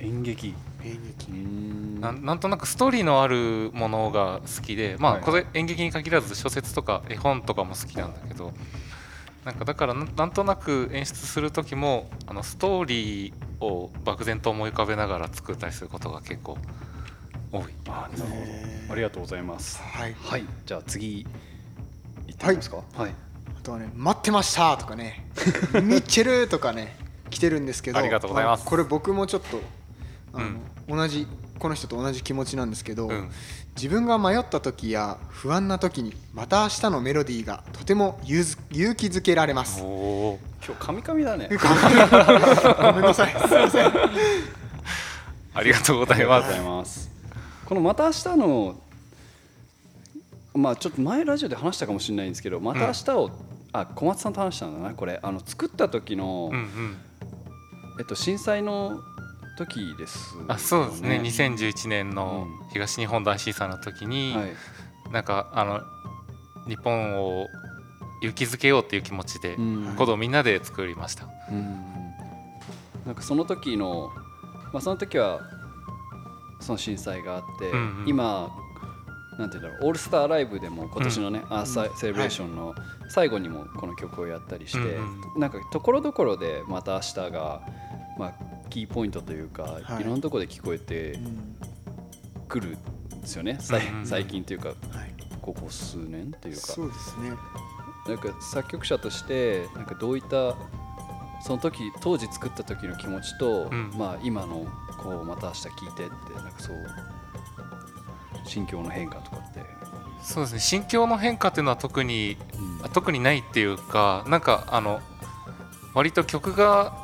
[0.00, 0.54] 演劇
[0.90, 2.00] 演う劇ん。
[2.00, 8.52] なんなんとなくストーリーのあるものが好きでまあはいこれ演劇に限らず小説とか絵本とかも好きなんだけど
[9.44, 16.58] なんかだからなんなんとなく演出する時もあのストーリーを漠然と思い浮かべながら作ったりすることが結構
[17.50, 17.62] 多い。
[17.88, 18.92] あなるほど。
[18.92, 19.80] ありがとうございます。
[19.80, 20.14] はい。
[20.20, 20.44] はい。
[20.66, 21.22] じゃあ次い
[22.32, 22.76] ってみますか？
[22.94, 23.14] はい、
[23.58, 25.26] あとはね「待ってました」とかね
[25.82, 26.96] 「ミッチェル」とかね
[27.30, 28.62] 来てるんですけどありがとうございます。
[28.62, 29.60] あこれ僕もちょっと
[30.32, 30.40] あ
[30.88, 31.26] の、同じ
[31.58, 33.30] この人と同じ気持ちなんですけど、うん。
[33.76, 39.80] 自分が迷った時や不安な時にまた明日のメロディーがとても勇気づけられます。
[39.80, 41.48] 今日カミカミだね。
[41.56, 43.30] ごめんなさい。
[43.48, 43.92] すいません。
[45.54, 47.08] ありがとうございます。
[47.66, 48.80] このまた明日の
[50.54, 53.30] まあちょっと前ラジオで話したかもしれないんですけど、また明日を、
[53.72, 55.20] あ小松さんと話したんだなこれ。
[55.22, 56.96] あの作った時の、うんうん、
[58.00, 59.00] えっと震災の
[59.58, 61.20] 時ですよね、あそうですね。
[61.22, 64.52] 2011年のう東日本大震災の時に、はい。
[65.12, 65.80] なんかあの
[66.68, 67.48] 日本を
[68.20, 69.94] 勇気づけようっていう気持ちで、うん。
[69.96, 71.28] コードをみんなで作りました。
[71.50, 71.64] うん。
[73.04, 74.12] なんかその時の
[74.72, 75.40] まあその時は
[76.60, 78.08] その震災があって、うんうん。
[78.08, 78.50] 今
[79.38, 82.74] なんていうんだろうオールスターライブでも今年のね、アーサイセレブレーションの
[83.08, 85.02] 最後にもこの曲をやったりして、う
[85.38, 85.40] ん。
[85.40, 87.62] なんかところどころでまた明日が
[88.18, 90.02] まあキーポイントというか、はい。
[90.02, 91.56] い、ろんなところで聞こえてうん
[92.48, 92.76] くる
[93.16, 93.98] んですよね、うん。
[94.00, 94.06] うん。
[94.06, 94.76] 最近というかはい。
[95.42, 96.60] ここ数年というか。
[96.60, 97.32] そうですね。
[98.06, 100.56] なんか作曲者としてなんかどういった
[101.42, 103.92] その時当時作った時の気持ちと、うん。
[103.96, 104.66] まあ今の
[104.98, 106.76] こうまた明日聞いてってなんかそう
[108.44, 109.60] 心境の変化とかって、
[110.22, 110.60] そうですね。
[110.60, 112.36] 心境の変化っていうのは特に
[112.80, 112.84] うん。
[112.84, 115.00] あ特にないっていうかなんかあの
[115.94, 116.96] 割と曲が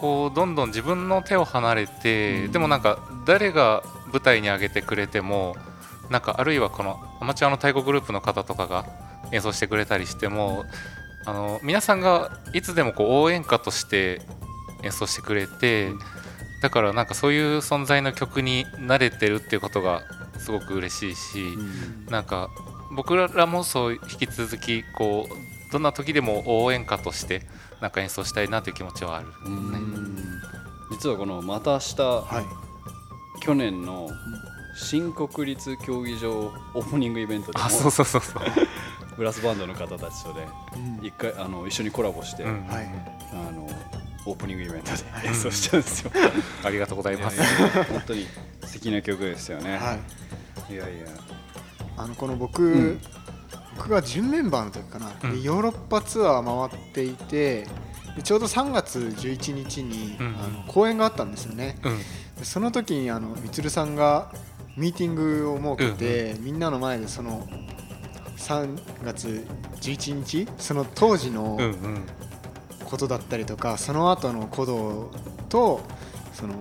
[0.00, 5.56] こうどんどん自分の手を離れて、うんでもなんか誰が舞台に上げてくれても
[6.08, 8.86] なんかあるいはこのアマチュアの太鼓グループの方とかが
[9.30, 10.64] 演奏してくれたりしても
[11.26, 14.22] あの皆さんがいつでもこう応援歌として
[14.82, 15.90] 演奏してくれて
[16.62, 20.02] だからなんかそういう存在の曲に慣れてるっていうことが
[20.38, 21.58] すごく嬉しいし。
[22.08, 22.48] なんか
[22.92, 27.42] 僕らもそう引き続きこうどんな時でも応援歌として
[27.80, 30.16] なんか演奏したいなという気持ちはある、うん。
[30.90, 33.40] 実はこのまた明日、はい。
[33.40, 34.10] 去年の
[34.76, 38.42] 新国立競技場オープニングイベントでもあそうそうそうそう、
[39.16, 40.48] ブラスバンドの方たちとね
[41.00, 41.06] うん。
[41.06, 42.66] 一回あの一緒にコラボして、うん。
[42.66, 42.90] はい。
[43.32, 43.68] あの
[44.26, 46.10] オープニングイベントで演奏したんですよ。
[46.64, 47.40] ありがとうございます、
[47.84, 48.26] 本当に
[48.64, 49.78] 素敵な曲ですよね。
[49.78, 49.98] は
[50.68, 50.74] い。
[50.74, 51.06] いやいや。
[51.96, 53.00] あのこの僕、ん
[53.80, 55.32] 僕が準メンバーの時かな、うん。
[55.32, 57.66] でヨーロッパツアー回っていて
[58.14, 60.26] でちょうど3月11日に、うん。
[60.38, 61.78] あの公演があったんですよね。
[61.82, 61.98] うん。
[61.98, 64.32] でその時にあのみつるさんが
[64.76, 67.48] ミーティングを設けて、みんなの前でその
[68.36, 69.46] 3月
[69.80, 71.58] 11日その当時の
[72.84, 75.10] ことだったりとか、その後の鼓動
[75.48, 75.80] と
[76.34, 76.54] その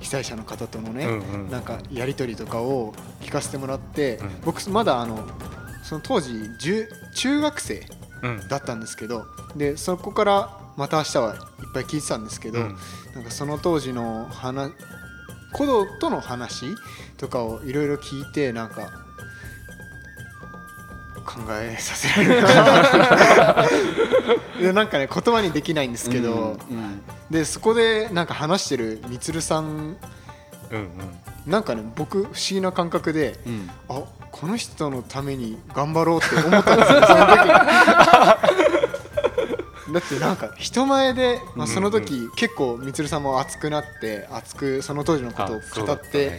[0.00, 1.06] 被災者の方とのね、
[1.50, 4.40] なんかやり取りとかを聞かせてもらって、うん。
[4.44, 5.26] 僕まだあの
[5.82, 7.86] その当時10中学生
[8.22, 8.48] うん。
[8.48, 11.40] だったんですけどでそこからまた明日はいっ
[11.74, 12.76] ぱい聞いてたんですけど、うん。
[13.14, 14.72] なんかその当時の話
[15.52, 16.76] 鼓動との話
[17.16, 18.92] とかをいろいろ聞いてなんか
[21.26, 22.48] 考えさせられるな。
[24.84, 27.02] んかね言葉にできないんですけど、うんうん。
[27.30, 29.96] でそこでなんか話してるみつるさんうん
[30.76, 30.88] うん。
[31.46, 33.70] なんかね僕不思議な感覚で、うん。
[33.88, 37.48] あこの人のために頑張ろうって思ったんですよその時
[39.92, 46.38] だってなんか人前で、まあ、その時、結構みつるさんも熱くなって熱くその当時のことを語って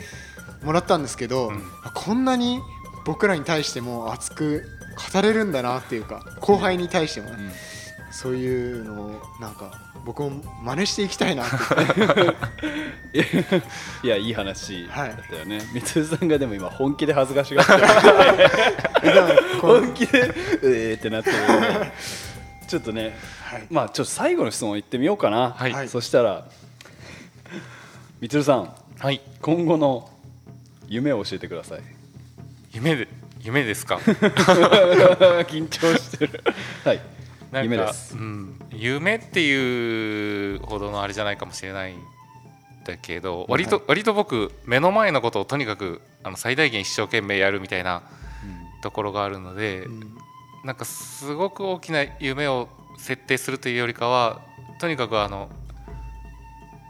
[0.63, 1.55] もらったんですけど、うん。
[1.83, 2.61] あこんなに
[3.05, 4.63] 僕らに対しても熱く
[5.13, 7.51] 語れるんだなっていうか後輩に対してもね、うん
[8.11, 9.71] そういうのをなんか
[10.05, 10.31] 僕も
[10.63, 11.55] 真似していきたいなって。
[14.03, 17.71] いやいい話だはいったよね、みつるさんがでも今本気で恥ずかしがって。
[19.61, 21.31] 本気でえーってなって。
[21.31, 21.37] る
[22.67, 23.17] ちょっとね。
[23.43, 23.67] はい。
[23.69, 25.71] まあちょっと最後の質問いってみようかな、はい。
[25.73, 25.89] はい。
[25.89, 26.45] そしたら
[28.21, 28.73] みつるさん。
[28.99, 29.21] はい。
[29.41, 30.09] 今後の
[30.87, 31.81] 夢を教えてください。
[32.71, 33.07] 夢で
[33.41, 33.95] 夢ですか？
[35.47, 36.43] 緊張してる。
[36.85, 37.01] はい
[37.53, 38.15] 夢です。
[38.15, 41.99] うん、夢っていうほどのあれじゃないかもしれないん
[42.85, 48.03] だけど割と、割と僕目の前のことをとにかくあの最大限一生懸命やるみたいな
[48.81, 50.17] ところがあるので、うん。
[50.63, 54.41] なんかすごく大きな夢を設定するというよりかは
[54.79, 55.49] とにかくあの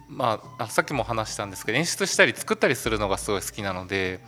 [0.10, 4.20] まああさっきも話したんですけど演出したり作ったりするのがすごい好きなので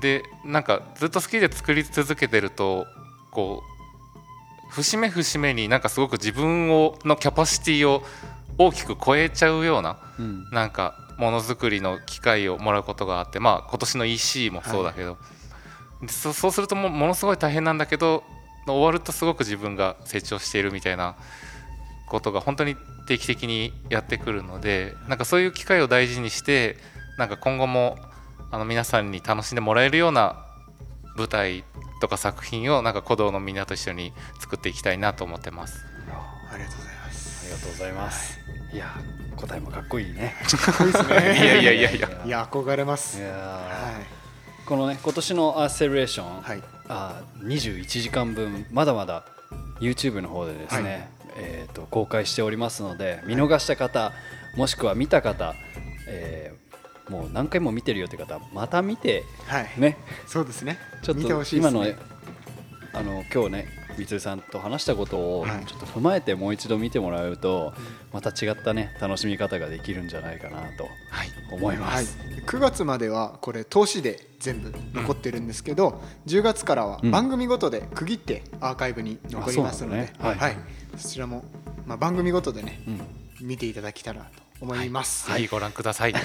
[0.00, 2.86] でなんかずっと好きで作り続けてると
[3.32, 3.73] こう
[4.74, 8.02] 節目節目になんかすごく自分をのキャパシティを
[8.58, 10.48] 大きく超えちゃうようなうん。
[10.50, 15.16] なんかものづくりの機会をもらうことがあってまあ今年の EC もそうだけど、
[16.02, 18.24] でそそうするともものすごい大変なんだけど
[18.66, 21.16] 終わるとすごく自分が成長しているみたいな
[22.08, 26.76] ことが本当に定期的にやってくるのでなんかそういう機会を大事にして
[27.18, 27.96] なんか今後も
[28.50, 30.46] あの皆さんに楽しんでもらえるような
[31.16, 31.64] 舞台
[32.04, 35.86] とか作品をなんか鼓動のみんなと一緒に作っていきたいなと思ってます。
[36.52, 37.46] ありがとうございます。
[37.46, 38.40] ありがとうございます、
[38.74, 38.94] い、や
[39.36, 40.34] 答えもかっこいいね。
[40.46, 41.14] かっこいいですね。
[41.14, 42.22] いやいやいやいや。
[42.26, 43.22] いや憧れます。
[43.22, 44.00] は
[44.66, 46.62] このね今年のアーセレーション、いはい。
[46.88, 49.24] あ21時間分まだまだ
[49.80, 51.08] YouTube の方でですね、はい。
[51.36, 54.12] えー、と公開しておりますので見逃した方、
[54.56, 55.54] もしくは見た方、
[56.06, 56.33] えー
[57.08, 59.70] もう何回も見てるよって方また見てはい。
[59.78, 59.96] ね。
[60.26, 60.78] そうですね。
[61.02, 61.96] ちょっ見てほと今のね
[62.92, 65.66] あの今日ねみつるさんと話したことをはい。
[65.66, 67.72] ちょっと踏まえてもう一度見てもらうと、
[68.12, 71.28] また違ったね楽しみ方ができるんじゃないかなとはい。
[71.52, 72.04] 思いまはい。
[72.04, 77.10] す。、9月まではこれ投資で全部残ってるんですけど、10月からはうん。
[77.10, 80.40] 番組ごとで区切ってアーカイブに残りますので、うなのね。
[80.40, 80.56] はい。
[80.96, 81.44] そちらも、
[81.86, 83.46] まあ、番組ごとでねうん。
[83.46, 85.30] 見ていただけたらと思います。
[85.32, 86.12] ぜひご覧ください。
[86.12, 86.22] はい、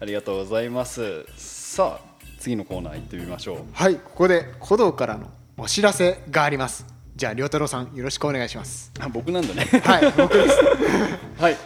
[0.00, 1.24] ありがとうございます。
[1.36, 3.58] さあ次のコーナー行ってみましょう。
[3.72, 6.86] はい、ここで古道からのお知らせがあります。
[7.16, 8.92] じゃあ亮太郎さんよろしくお願いします。
[8.98, 9.64] あ僕なんだね。
[9.64, 10.58] はい、僕です。
[11.40, 11.56] はい、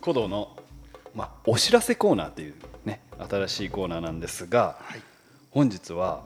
[0.00, 0.56] 古道の、
[1.14, 5.00] まあ、お知らせコーナーっていうね新しいコーナーなんですが、はい
[5.56, 6.22] 本日は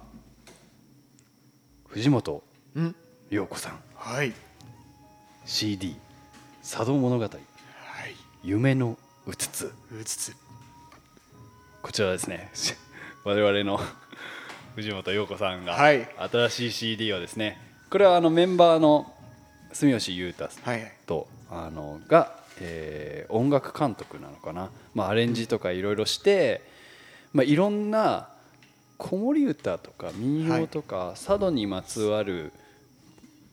[1.87, 2.43] 藤本
[2.75, 2.97] うん、
[3.31, 4.33] 陽子さんはい、
[5.47, 5.95] CD
[6.65, 7.39] 「茶道物語はい、
[8.43, 9.73] 夢のうつつ。
[9.93, 10.37] うつつ。」
[11.83, 12.51] こちらですね。
[13.25, 13.81] 我々の
[14.77, 16.09] 藤本陽子さんがはい。
[16.19, 17.61] 新しい CD をですね。
[17.91, 19.13] これはあのメンバーの
[19.73, 26.63] 住吉裕太はい、はい、とあのが、えー音楽監督なのかな、まあ、アレンジとかいろいろして、
[27.33, 28.29] まあ、いろんな
[28.99, 32.53] 子守歌とか民謡とか、佐渡にまつわる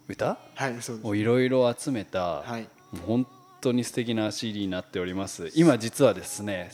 [0.08, 0.76] 歌はい。
[1.04, 3.28] をいろいろ集めた、はい、もう本
[3.68, 5.52] 当に素敵な CD になっております。
[5.56, 6.72] 今実はですね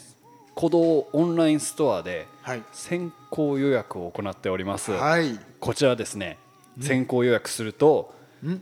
[0.55, 6.37] 鼓動オンラインストアではい、先行予約を行っております、はい、こちらですね
[6.81, 8.61] 先行予約すると、うん、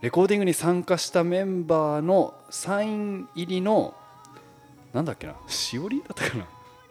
[0.00, 3.94] レコーディングに参加したメンバーのサイン入りの
[4.92, 6.46] なんだっけなしおりだったかな。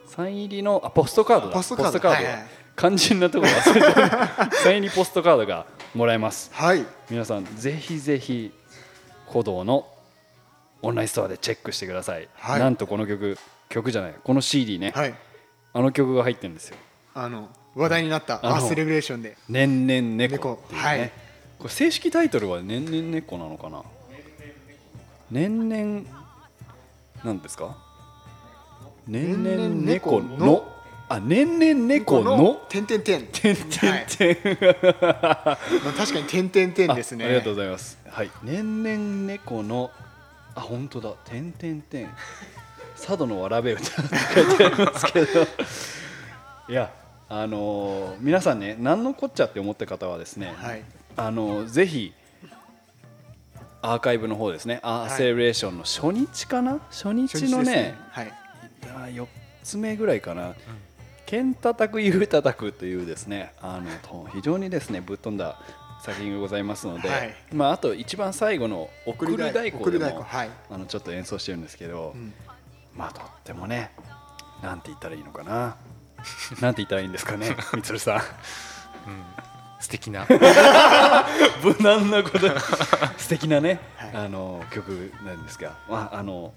[0.08, 1.54] サイン入りのあポストカードだ。
[1.54, 2.00] ポストカード。
[2.00, 2.48] がはいはい
[2.78, 6.50] 肝心なところ忘れてるサイン入りポストカードがもらえます。
[6.54, 8.54] はい、皆さんぜひぜひ
[9.28, 9.86] 鼓動の
[10.82, 12.60] オンラインストアでチェックしてください、はい。
[12.60, 13.38] なんとこの曲
[13.70, 15.14] 曲じゃないこの CD ね、はい。
[15.74, 16.78] あの曲が入ってるんですよ。
[17.14, 19.38] あの話題になったアースレグレーションで。
[19.50, 21.12] 「年々猫」っていうね、はい。
[21.60, 23.84] これ正式タイトルは「年々猫」なのかな？
[25.30, 26.04] 年々
[27.24, 27.78] なんですか？
[29.08, 30.74] 年々猫のの
[31.10, 33.28] あ年々猫の点点点。
[33.28, 33.56] てん。
[33.56, 33.68] てん
[34.06, 35.58] てんまあ
[35.98, 37.26] 確かに点点点ですね。
[37.26, 37.98] あありがとうございます。
[38.08, 38.32] はい。
[38.44, 39.92] 年々猫の
[40.56, 41.14] あ本当だ。
[41.26, 42.10] 点点点
[42.96, 45.28] 佐渡のわらべ歌って書いてありますけど。
[46.70, 46.92] いや
[47.30, 50.84] あのー皆さんね何のこっちゃって思った方はですね、はい。
[51.16, 52.14] あのぜひ
[53.82, 56.80] アーカイブの方ですね、アーセレブレーションの初日かな？
[56.90, 57.98] 初日のねね。
[58.12, 58.34] はい。
[58.88, 59.26] あ4
[59.64, 60.56] つ目ぐらいかな、
[61.26, 65.60] 剣叩く、ゆう叩くというですねあのと非常にですねぶっ飛んだ
[66.02, 67.36] 作品がございますので、はい。
[67.52, 70.50] まあ、あと一番最後の「送る太鼓」でもはい。
[70.70, 72.34] あのちょっと演奏してるんですけど、うん。
[72.96, 73.92] まあとってもね
[74.62, 75.78] なんて言ったらいいのかな。
[76.60, 78.22] なんて言ったらいいんですかねみつるさん。
[79.80, 80.28] 素敵な。
[81.64, 82.40] 無難なこと。
[83.18, 84.26] 素敵なね、はい。
[84.26, 86.54] あの曲なんですが、まあ、あの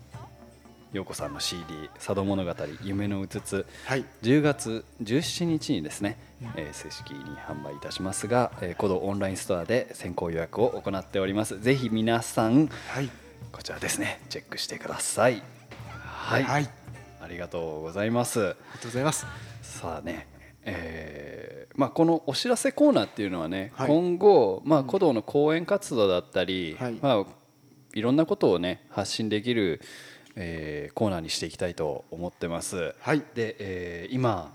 [0.92, 4.04] 陽子さんの CD「佐渡物語夢のうつつ」はい。
[4.22, 6.18] 10月17日にですね、
[6.56, 11.60] えー正式に販売いたしますが、えー、コドオンラインストアで先行予約を行っております。
[11.60, 13.10] ぜひ皆さんはい。
[13.50, 15.42] こちらですねチェックしてください。
[15.88, 16.70] はい、はい。
[17.20, 18.40] ありがとうございます。
[18.40, 19.26] ありがとうございます。
[19.62, 20.26] さあね
[20.64, 23.88] えーまあ、このお知らせコーナーっていうのはね、はい。
[23.88, 26.98] 今後、まあ、古道の講演活動だったり、はいい。
[27.00, 27.26] まあ、
[27.94, 29.80] いろんなことをね発信できる、
[30.36, 32.94] えーコーナーにしていきたいと思ってます。
[33.00, 33.22] はい。
[33.34, 34.54] で、えー今、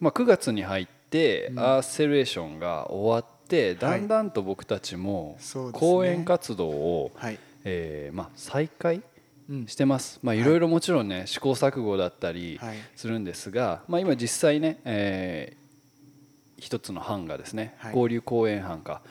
[0.00, 1.58] まあ、9月に入って、うん。
[1.58, 5.38] アーセレーションが終わってだんだんと僕たちも
[5.72, 7.38] 講演活動を、はい。
[7.64, 9.02] えーまあ、再開
[9.48, 9.66] うん。
[9.66, 10.42] してます、まあ、い。
[10.42, 12.76] ろいろもちろんね試行錯誤だったりはい。
[12.96, 15.64] するんですが、まあ、今実際ね、えー
[16.56, 17.90] 一つの班がですね、はい。
[17.90, 19.02] 交流講演班か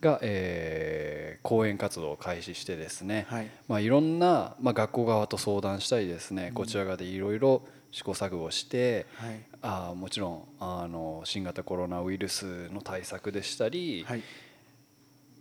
[0.00, 3.50] が、えー講演活動を開始してですね、はい。
[3.66, 14.22] まあ、いろんな、まあ、学校側と相談したりですね、こちら側でいろいろ試行錯誤して、はいあーもちろんあの新型コロナウイルスの対策でしたり、はい。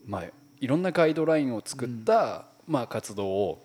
[0.06, 0.24] まあ、
[0.60, 3.64] いろんなガイドラインを作った、まあ、活動を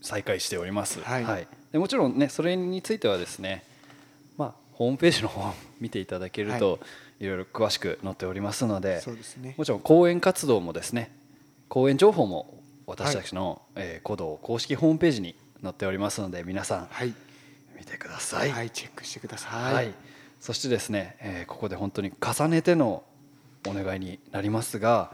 [0.00, 1.48] 再開しております、はい。
[1.72, 3.64] でもちろんねそれについてはですね、
[4.38, 6.78] まあ、ホームページの方を見ていただけると、
[7.18, 9.54] い、ろいろ詳しく載っておりますのでそうですね。
[9.58, 11.10] もちろん講演活動もですね
[11.68, 17.12] 講演情報も私たちの、えー、古道公式ホームページに載っておりますので皆さんはい
[17.78, 19.90] 見てください、はいチェックしてくださはい。
[19.90, 19.92] い
[20.40, 23.02] そしてですね、えーここで本当に重ねての
[23.66, 25.12] お願いになりますが、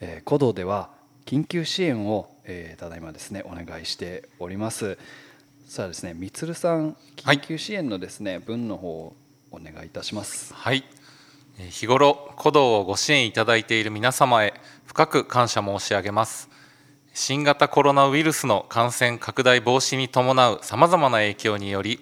[0.00, 0.90] えー古道では
[1.26, 4.98] 緊急支援を、えーただいまですねお願いしております。
[5.66, 9.16] さあですねみつるさんはい緊急支援のですね、文の方を
[9.52, 10.52] お願いいたします。
[10.54, 10.84] はい。
[11.58, 14.54] えー日頃鼓動をご支援いただいている皆様へ
[14.86, 16.49] 深く感謝申し上げます
[17.12, 22.00] 新型コロナウイルスの感染拡大防止に伴うさまざまな影響により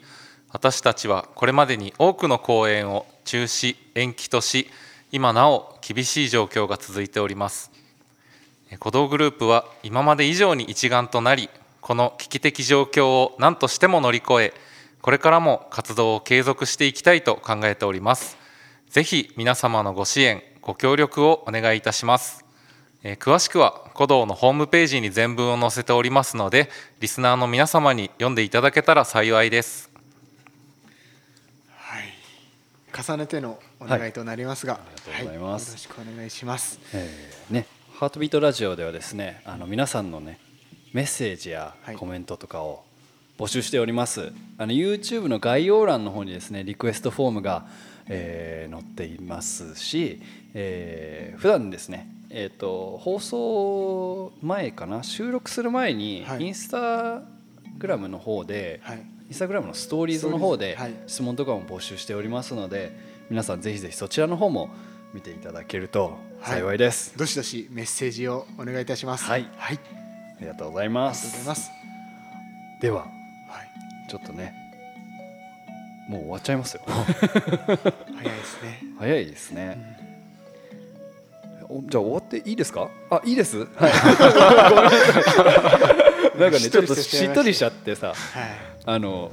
[0.50, 4.68] 私たちはこれまでに多くの公演を中止延期とし
[5.10, 7.70] 今なお厳しい状況が続いております。
[8.70, 11.48] え鼓動グループは今まで以上に一丸となり
[11.80, 14.54] この危機的状況を何としても乗り越え
[15.00, 18.36] これからも活動を継続していきたいと考えております。
[18.90, 22.47] ぜひ皆様のご支援ご協力をお願いいたします。
[23.02, 26.68] えー詳しくは鼓動のホームページに全文を載せておりますので
[27.00, 29.90] リスナーの皆様に読んでいただけたら幸いです。
[31.76, 32.04] はい。
[33.04, 35.68] 重ねてのお願いとなりますが、ありがとうございます。
[35.68, 36.80] よろしくお願いします。
[36.92, 40.40] えーね、ハートビートラジオではですねあの皆さんのね
[40.92, 41.94] メッセージやはい。
[41.96, 42.82] コメントとかを
[43.38, 47.66] 募集しております、あの YouTube の概要欄の方にですねリクエストフォームが、
[48.08, 50.20] えー載っていますし、
[50.54, 55.02] えー普段ですねえー、と放送前かな？
[55.02, 56.42] 収録する前に、はい。
[56.42, 57.22] インスタ
[57.78, 58.98] グラムの方で、はい。
[59.28, 60.76] インスタグラムのストーリーズの方で
[61.06, 62.98] 質問とかも募集しておりますので
[63.28, 64.70] 皆さんぜひぜひそちらの方も
[65.12, 69.24] 見ていただけると幸いです、どしどしメッセージをお願いいたします。
[69.24, 69.46] はい。
[69.56, 69.78] はい、
[70.38, 71.70] ありがとうございまありがとうございすます。
[72.80, 73.10] でははい。
[74.10, 74.54] ちょっとね
[76.08, 76.82] もう終わっちゃいますよ。
[76.86, 78.82] 早いですね。
[78.98, 79.97] 早いですね、お
[81.88, 82.88] じゃあ終わっていいですか？
[83.10, 83.58] あいいです。
[83.58, 83.68] はい。
[86.40, 88.16] なんかねちょっとしっとりしちゃってさはい。
[88.86, 89.30] あの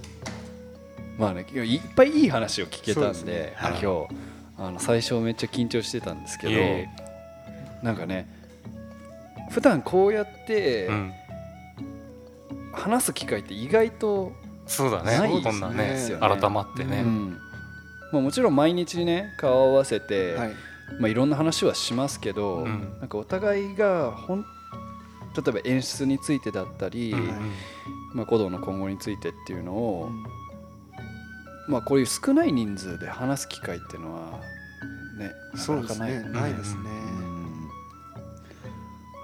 [1.17, 4.07] まあねいっぱいいい話を聞けたんで今日。
[4.57, 6.53] あの最初めっちゃ緊張してたんですけど
[7.83, 8.25] なんかね
[9.51, 11.13] 普段こうやってうん。
[12.73, 14.33] 話す機会って意外と、
[14.67, 15.17] そうだね。
[15.41, 16.27] こんなねですよね。
[16.37, 17.37] 改まってね、うん。
[18.11, 20.51] まあ、もちろん毎日ね顔を合わせて、はい
[20.99, 22.97] まあ、いろんな話はしますけど、うん。
[22.99, 24.45] なんかお互いがほん
[25.35, 27.27] 例えば演出についてだったり、うんうん。
[28.13, 30.09] まあ、鼓動の今後についてっていうのを、
[31.67, 34.39] まあ、こういう少ない人数で話す機会っていうのは
[35.17, 37.69] ねなかなかないないですね、うん。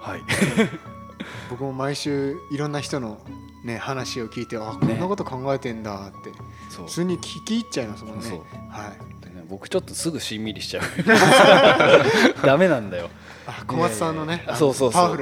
[0.00, 0.22] はい。
[1.48, 3.18] 僕も毎週いろんな人の
[3.64, 6.32] ね話を聞いてあこんなこと考えてんだって
[6.68, 6.86] そう。
[6.86, 8.42] 普通に聞き入っちゃいますもんね。
[8.68, 9.11] はでね
[9.52, 10.84] 僕ちょっとすぐしんみりしちゃう。
[12.42, 13.10] ダメなんだよ。
[13.46, 15.16] あ小松さんのねそうそうそう。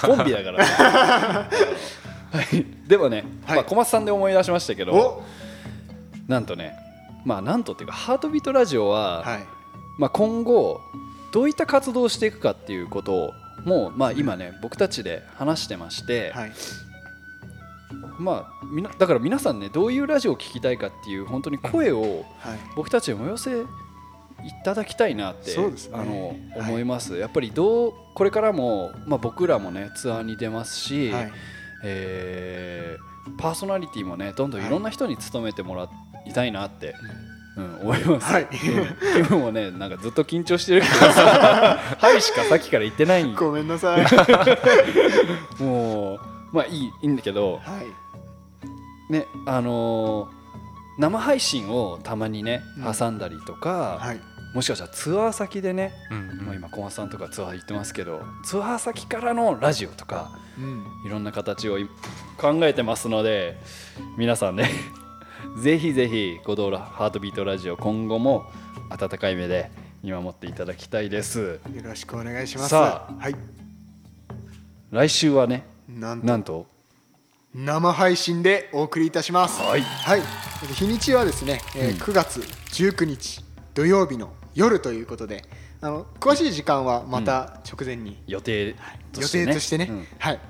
[0.00, 0.58] コンビだから。
[0.60, 2.66] ねはい。
[2.88, 3.56] でもね、はい。
[3.56, 5.22] まあ、小松さんで思い出しましたけどお。
[6.26, 6.74] なんとね
[7.26, 9.44] まあなんとっていうかハートビートラジオは、はい。
[9.98, 10.80] まあ、今後
[11.30, 13.32] どういった活動をしていくかっていうことを
[13.66, 16.52] もうまあ今ね僕たちで話してまして、はい
[18.18, 22.58] まあみなだから皆さんねどういうラジオを聞きたいかっていう本当に声をはい。
[22.76, 23.64] 僕たちにお寄せい
[24.64, 25.72] ただきたいなって、ね。
[25.92, 26.38] あのはい。
[26.60, 31.32] 思います、やっぱりどうこれからも、まあ、僕らもねツアーに出ますし、はい。
[31.84, 34.68] えーパーソナリティもねどんどんい。
[34.68, 35.88] ろんな人に務めてもら
[36.26, 36.94] いたいなって、
[37.56, 37.80] うん。
[37.80, 38.42] 思います、はい。
[38.42, 39.24] うん。
[39.26, 43.34] キムもねなんかずっと緊張してるけどさはいしかさっきから言ってない。
[43.34, 44.04] ごめんなさい。
[45.62, 46.20] もう
[46.52, 47.86] まあいいいいんだけどはい
[49.10, 50.44] ねあのー
[50.96, 52.94] 生配信をたまにねうん。
[52.94, 54.20] 挟んだりとか、はい。
[54.54, 60.84] もしかしたらツアー先でね、うんまあ、今小松さんとかツアー行ってますけどツアー先からのラジオとかうん。
[61.04, 61.88] いろんな形をい
[62.38, 63.58] 考えてますので
[64.16, 64.70] 皆さんね
[65.60, 68.44] ぜひぜひ「ゴドーラハートビートラジオ」今後も
[68.90, 69.72] 温かい目で
[70.04, 71.58] 見守っていただきたいです。
[71.74, 72.68] よろしくお願いします。
[72.68, 73.34] さはい。
[74.92, 76.66] 来週はねなんと
[77.54, 79.62] 生配信でお送りいたします。
[79.62, 79.82] はい。
[79.82, 80.22] はい。
[80.74, 81.96] 日にちはですね、えーうん。
[81.98, 83.44] 9月19日
[83.74, 85.44] 土曜日の夜ということで
[85.80, 88.74] あの詳しい時間はまた直前に、予定
[89.12, 89.46] と予してね。
[89.46, 90.06] 定としてね、うん。
[90.18, 90.40] はい。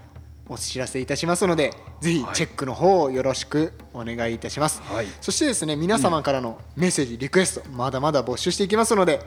[0.49, 2.35] お知らせいたしますのでぜひはい。
[2.35, 5.07] チェックの方をよろしくお願いいたします、はい。
[5.21, 9.21] そしてですね皆様からのメッセージリクエストまだまだ募集していきますので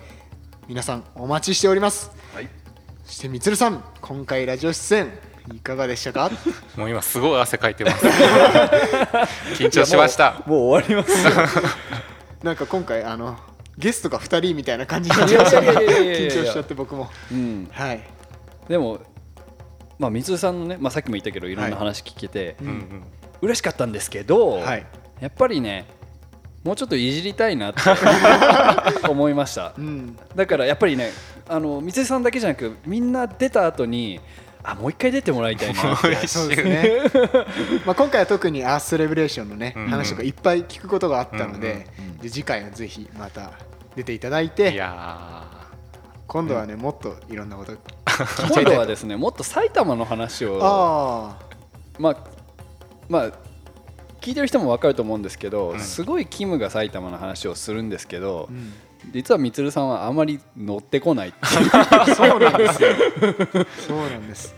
[0.67, 2.09] 皆さんお待ちしております。
[2.33, 2.49] はい。
[3.05, 5.11] そしてみつるさん今回ラジオ出演
[5.53, 6.29] いかがでしたか？
[6.75, 8.05] もう今すごい汗かいてます。
[9.57, 10.41] 緊張しました。
[10.45, 11.23] もう終わります
[12.43, 13.37] なんか今回あの
[13.77, 15.61] ゲストが2人みたいな感じになっちゃいました。
[15.61, 17.09] ねいやいやいやいやいや緊張しちゃって僕も。
[17.31, 17.67] うん。
[17.71, 18.01] はい。
[18.67, 18.99] でも
[19.99, 21.55] まあ水井さんのね、まあ、さっきも言ったけどい。
[21.55, 23.03] ろんな話聞けて、うんうん。
[23.41, 24.85] 嬉しかったんですけど、はい。
[25.19, 25.85] やっぱりね
[26.63, 27.81] もうちょっといじりたいなって
[29.09, 29.73] 思いました。
[29.77, 30.17] うん。
[30.35, 31.11] だからやっぱりね
[31.47, 34.19] あの水井さんだけじゃなくみんな出た後に
[34.69, 35.95] あもう一回出てもらいたいな。
[36.27, 36.99] そうですね。
[37.85, 39.87] まあ今回は特にアースセレブレーションのね、うん。
[39.87, 41.87] 話とかいっぱい聞くことがあったので,、
[42.21, 43.51] で次回はぜひまた
[43.95, 45.47] 出ていただいていや
[46.27, 47.71] 今度はね、もっといろんなこと
[48.53, 51.37] 今度はですねもっと埼玉の話をあ
[51.97, 52.17] まあ
[53.07, 53.31] まあ
[54.19, 58.73] 聞いてる人も分かると思うんですけど、うんすごいキムが埼玉の話をするんですけど、あ、うん
[59.11, 62.15] 実はみつるさんはあまり乗ってこないっていう。
[62.15, 62.89] そうなんですよ。
[63.87, 64.55] そうなんです。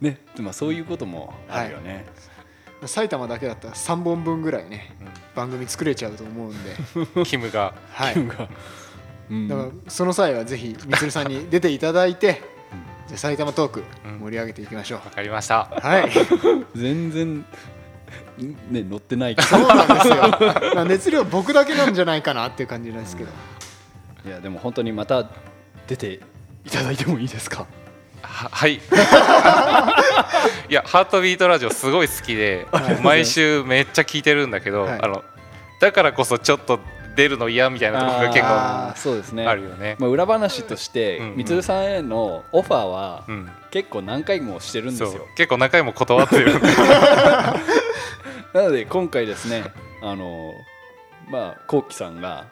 [0.00, 2.06] ね、まあ、そういうこともあるよね、
[2.86, 4.96] 埼玉だけだったら3本分ぐらいね、
[5.34, 7.74] 番組作れちゃうと思うんで、ーキムが。
[7.92, 8.48] はい、キムが、
[9.30, 9.48] うん。
[9.48, 12.42] だからその際はぜひみつるさんに出ていただいて、
[13.08, 14.18] じゃあ埼玉トークうん。
[14.20, 15.64] 盛り上げていきましょう、わかりました。
[15.64, 16.10] はい。
[16.76, 17.44] 全然、
[18.70, 20.16] ね、乗ってないけそうなんですよ。
[20.74, 23.30] まあ熱量僕だけなんじゃないかなっていう感じなんですけど、
[24.24, 25.28] どいやでも本当にまた
[25.86, 26.20] 出て
[26.64, 27.66] いただいてもいいですか？
[28.22, 28.74] ははい。
[30.68, 32.66] いやハートビートラジオすごい好きで
[33.02, 34.98] 毎週めっちゃ聞いてるんだけど、はい。
[35.02, 35.24] あの
[35.80, 36.80] だからこそちょっと
[37.16, 39.46] 出るの嫌みたいなところが結構そうですね。
[39.46, 39.96] あるよね。
[39.98, 43.50] まあ、裏話としてみつるさんへのオファーはうん。
[43.70, 45.26] 結構何回もしてるんですよ。
[45.36, 46.52] 結構何回も断ってる
[48.54, 49.64] なので今回ですね
[50.02, 50.54] あの
[51.28, 52.46] まあこうきさんが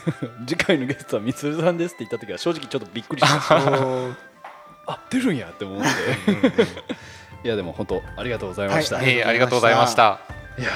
[0.46, 3.56] 次回のゲストはみつるさんですって言った時は正直ちょっとびっくりしました。
[4.86, 5.88] あ 出るんやって思って。
[7.44, 9.08] いやでも本当ありがとうございました、はい。
[9.10, 10.20] ええありがとうございました。
[10.58, 10.68] いや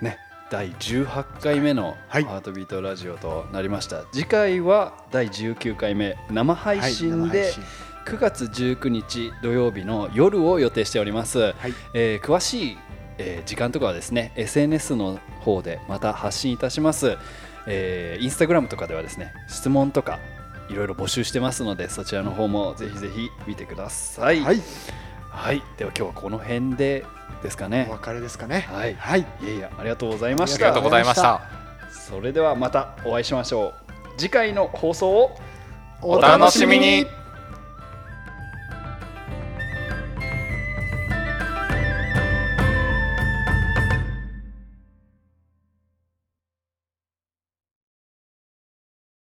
[0.00, 0.18] ーね
[0.50, 2.24] 第18回目の「ハはい。
[2.24, 7.64] ートビートラジオ」となりました、次回は第19回目生配信ではい生配信。
[8.04, 11.54] 9月19日土曜日の夜を予定しております、はい。
[11.94, 12.78] えー詳しい、
[13.24, 17.16] えー時間とかはですね SNS の方でまた発信いたします、
[17.66, 20.18] えーインスタグラムとかではですね質問とか
[20.68, 24.40] いろいろ募集してますのでそちらの方もぜひぜひ見てください。
[24.40, 24.60] はい。
[25.30, 27.04] はい、では今日はこの辺で
[27.42, 27.86] ですかね。
[27.88, 28.66] お別れですかね。
[28.70, 28.94] はい。
[28.94, 29.20] はい。
[29.20, 30.58] いやいやありがとうございまあした。
[30.58, 31.42] りがとうございました。
[31.90, 33.92] それではまたお会いしましょう。
[34.18, 35.36] 次回の放送を
[36.02, 37.06] お楽しみに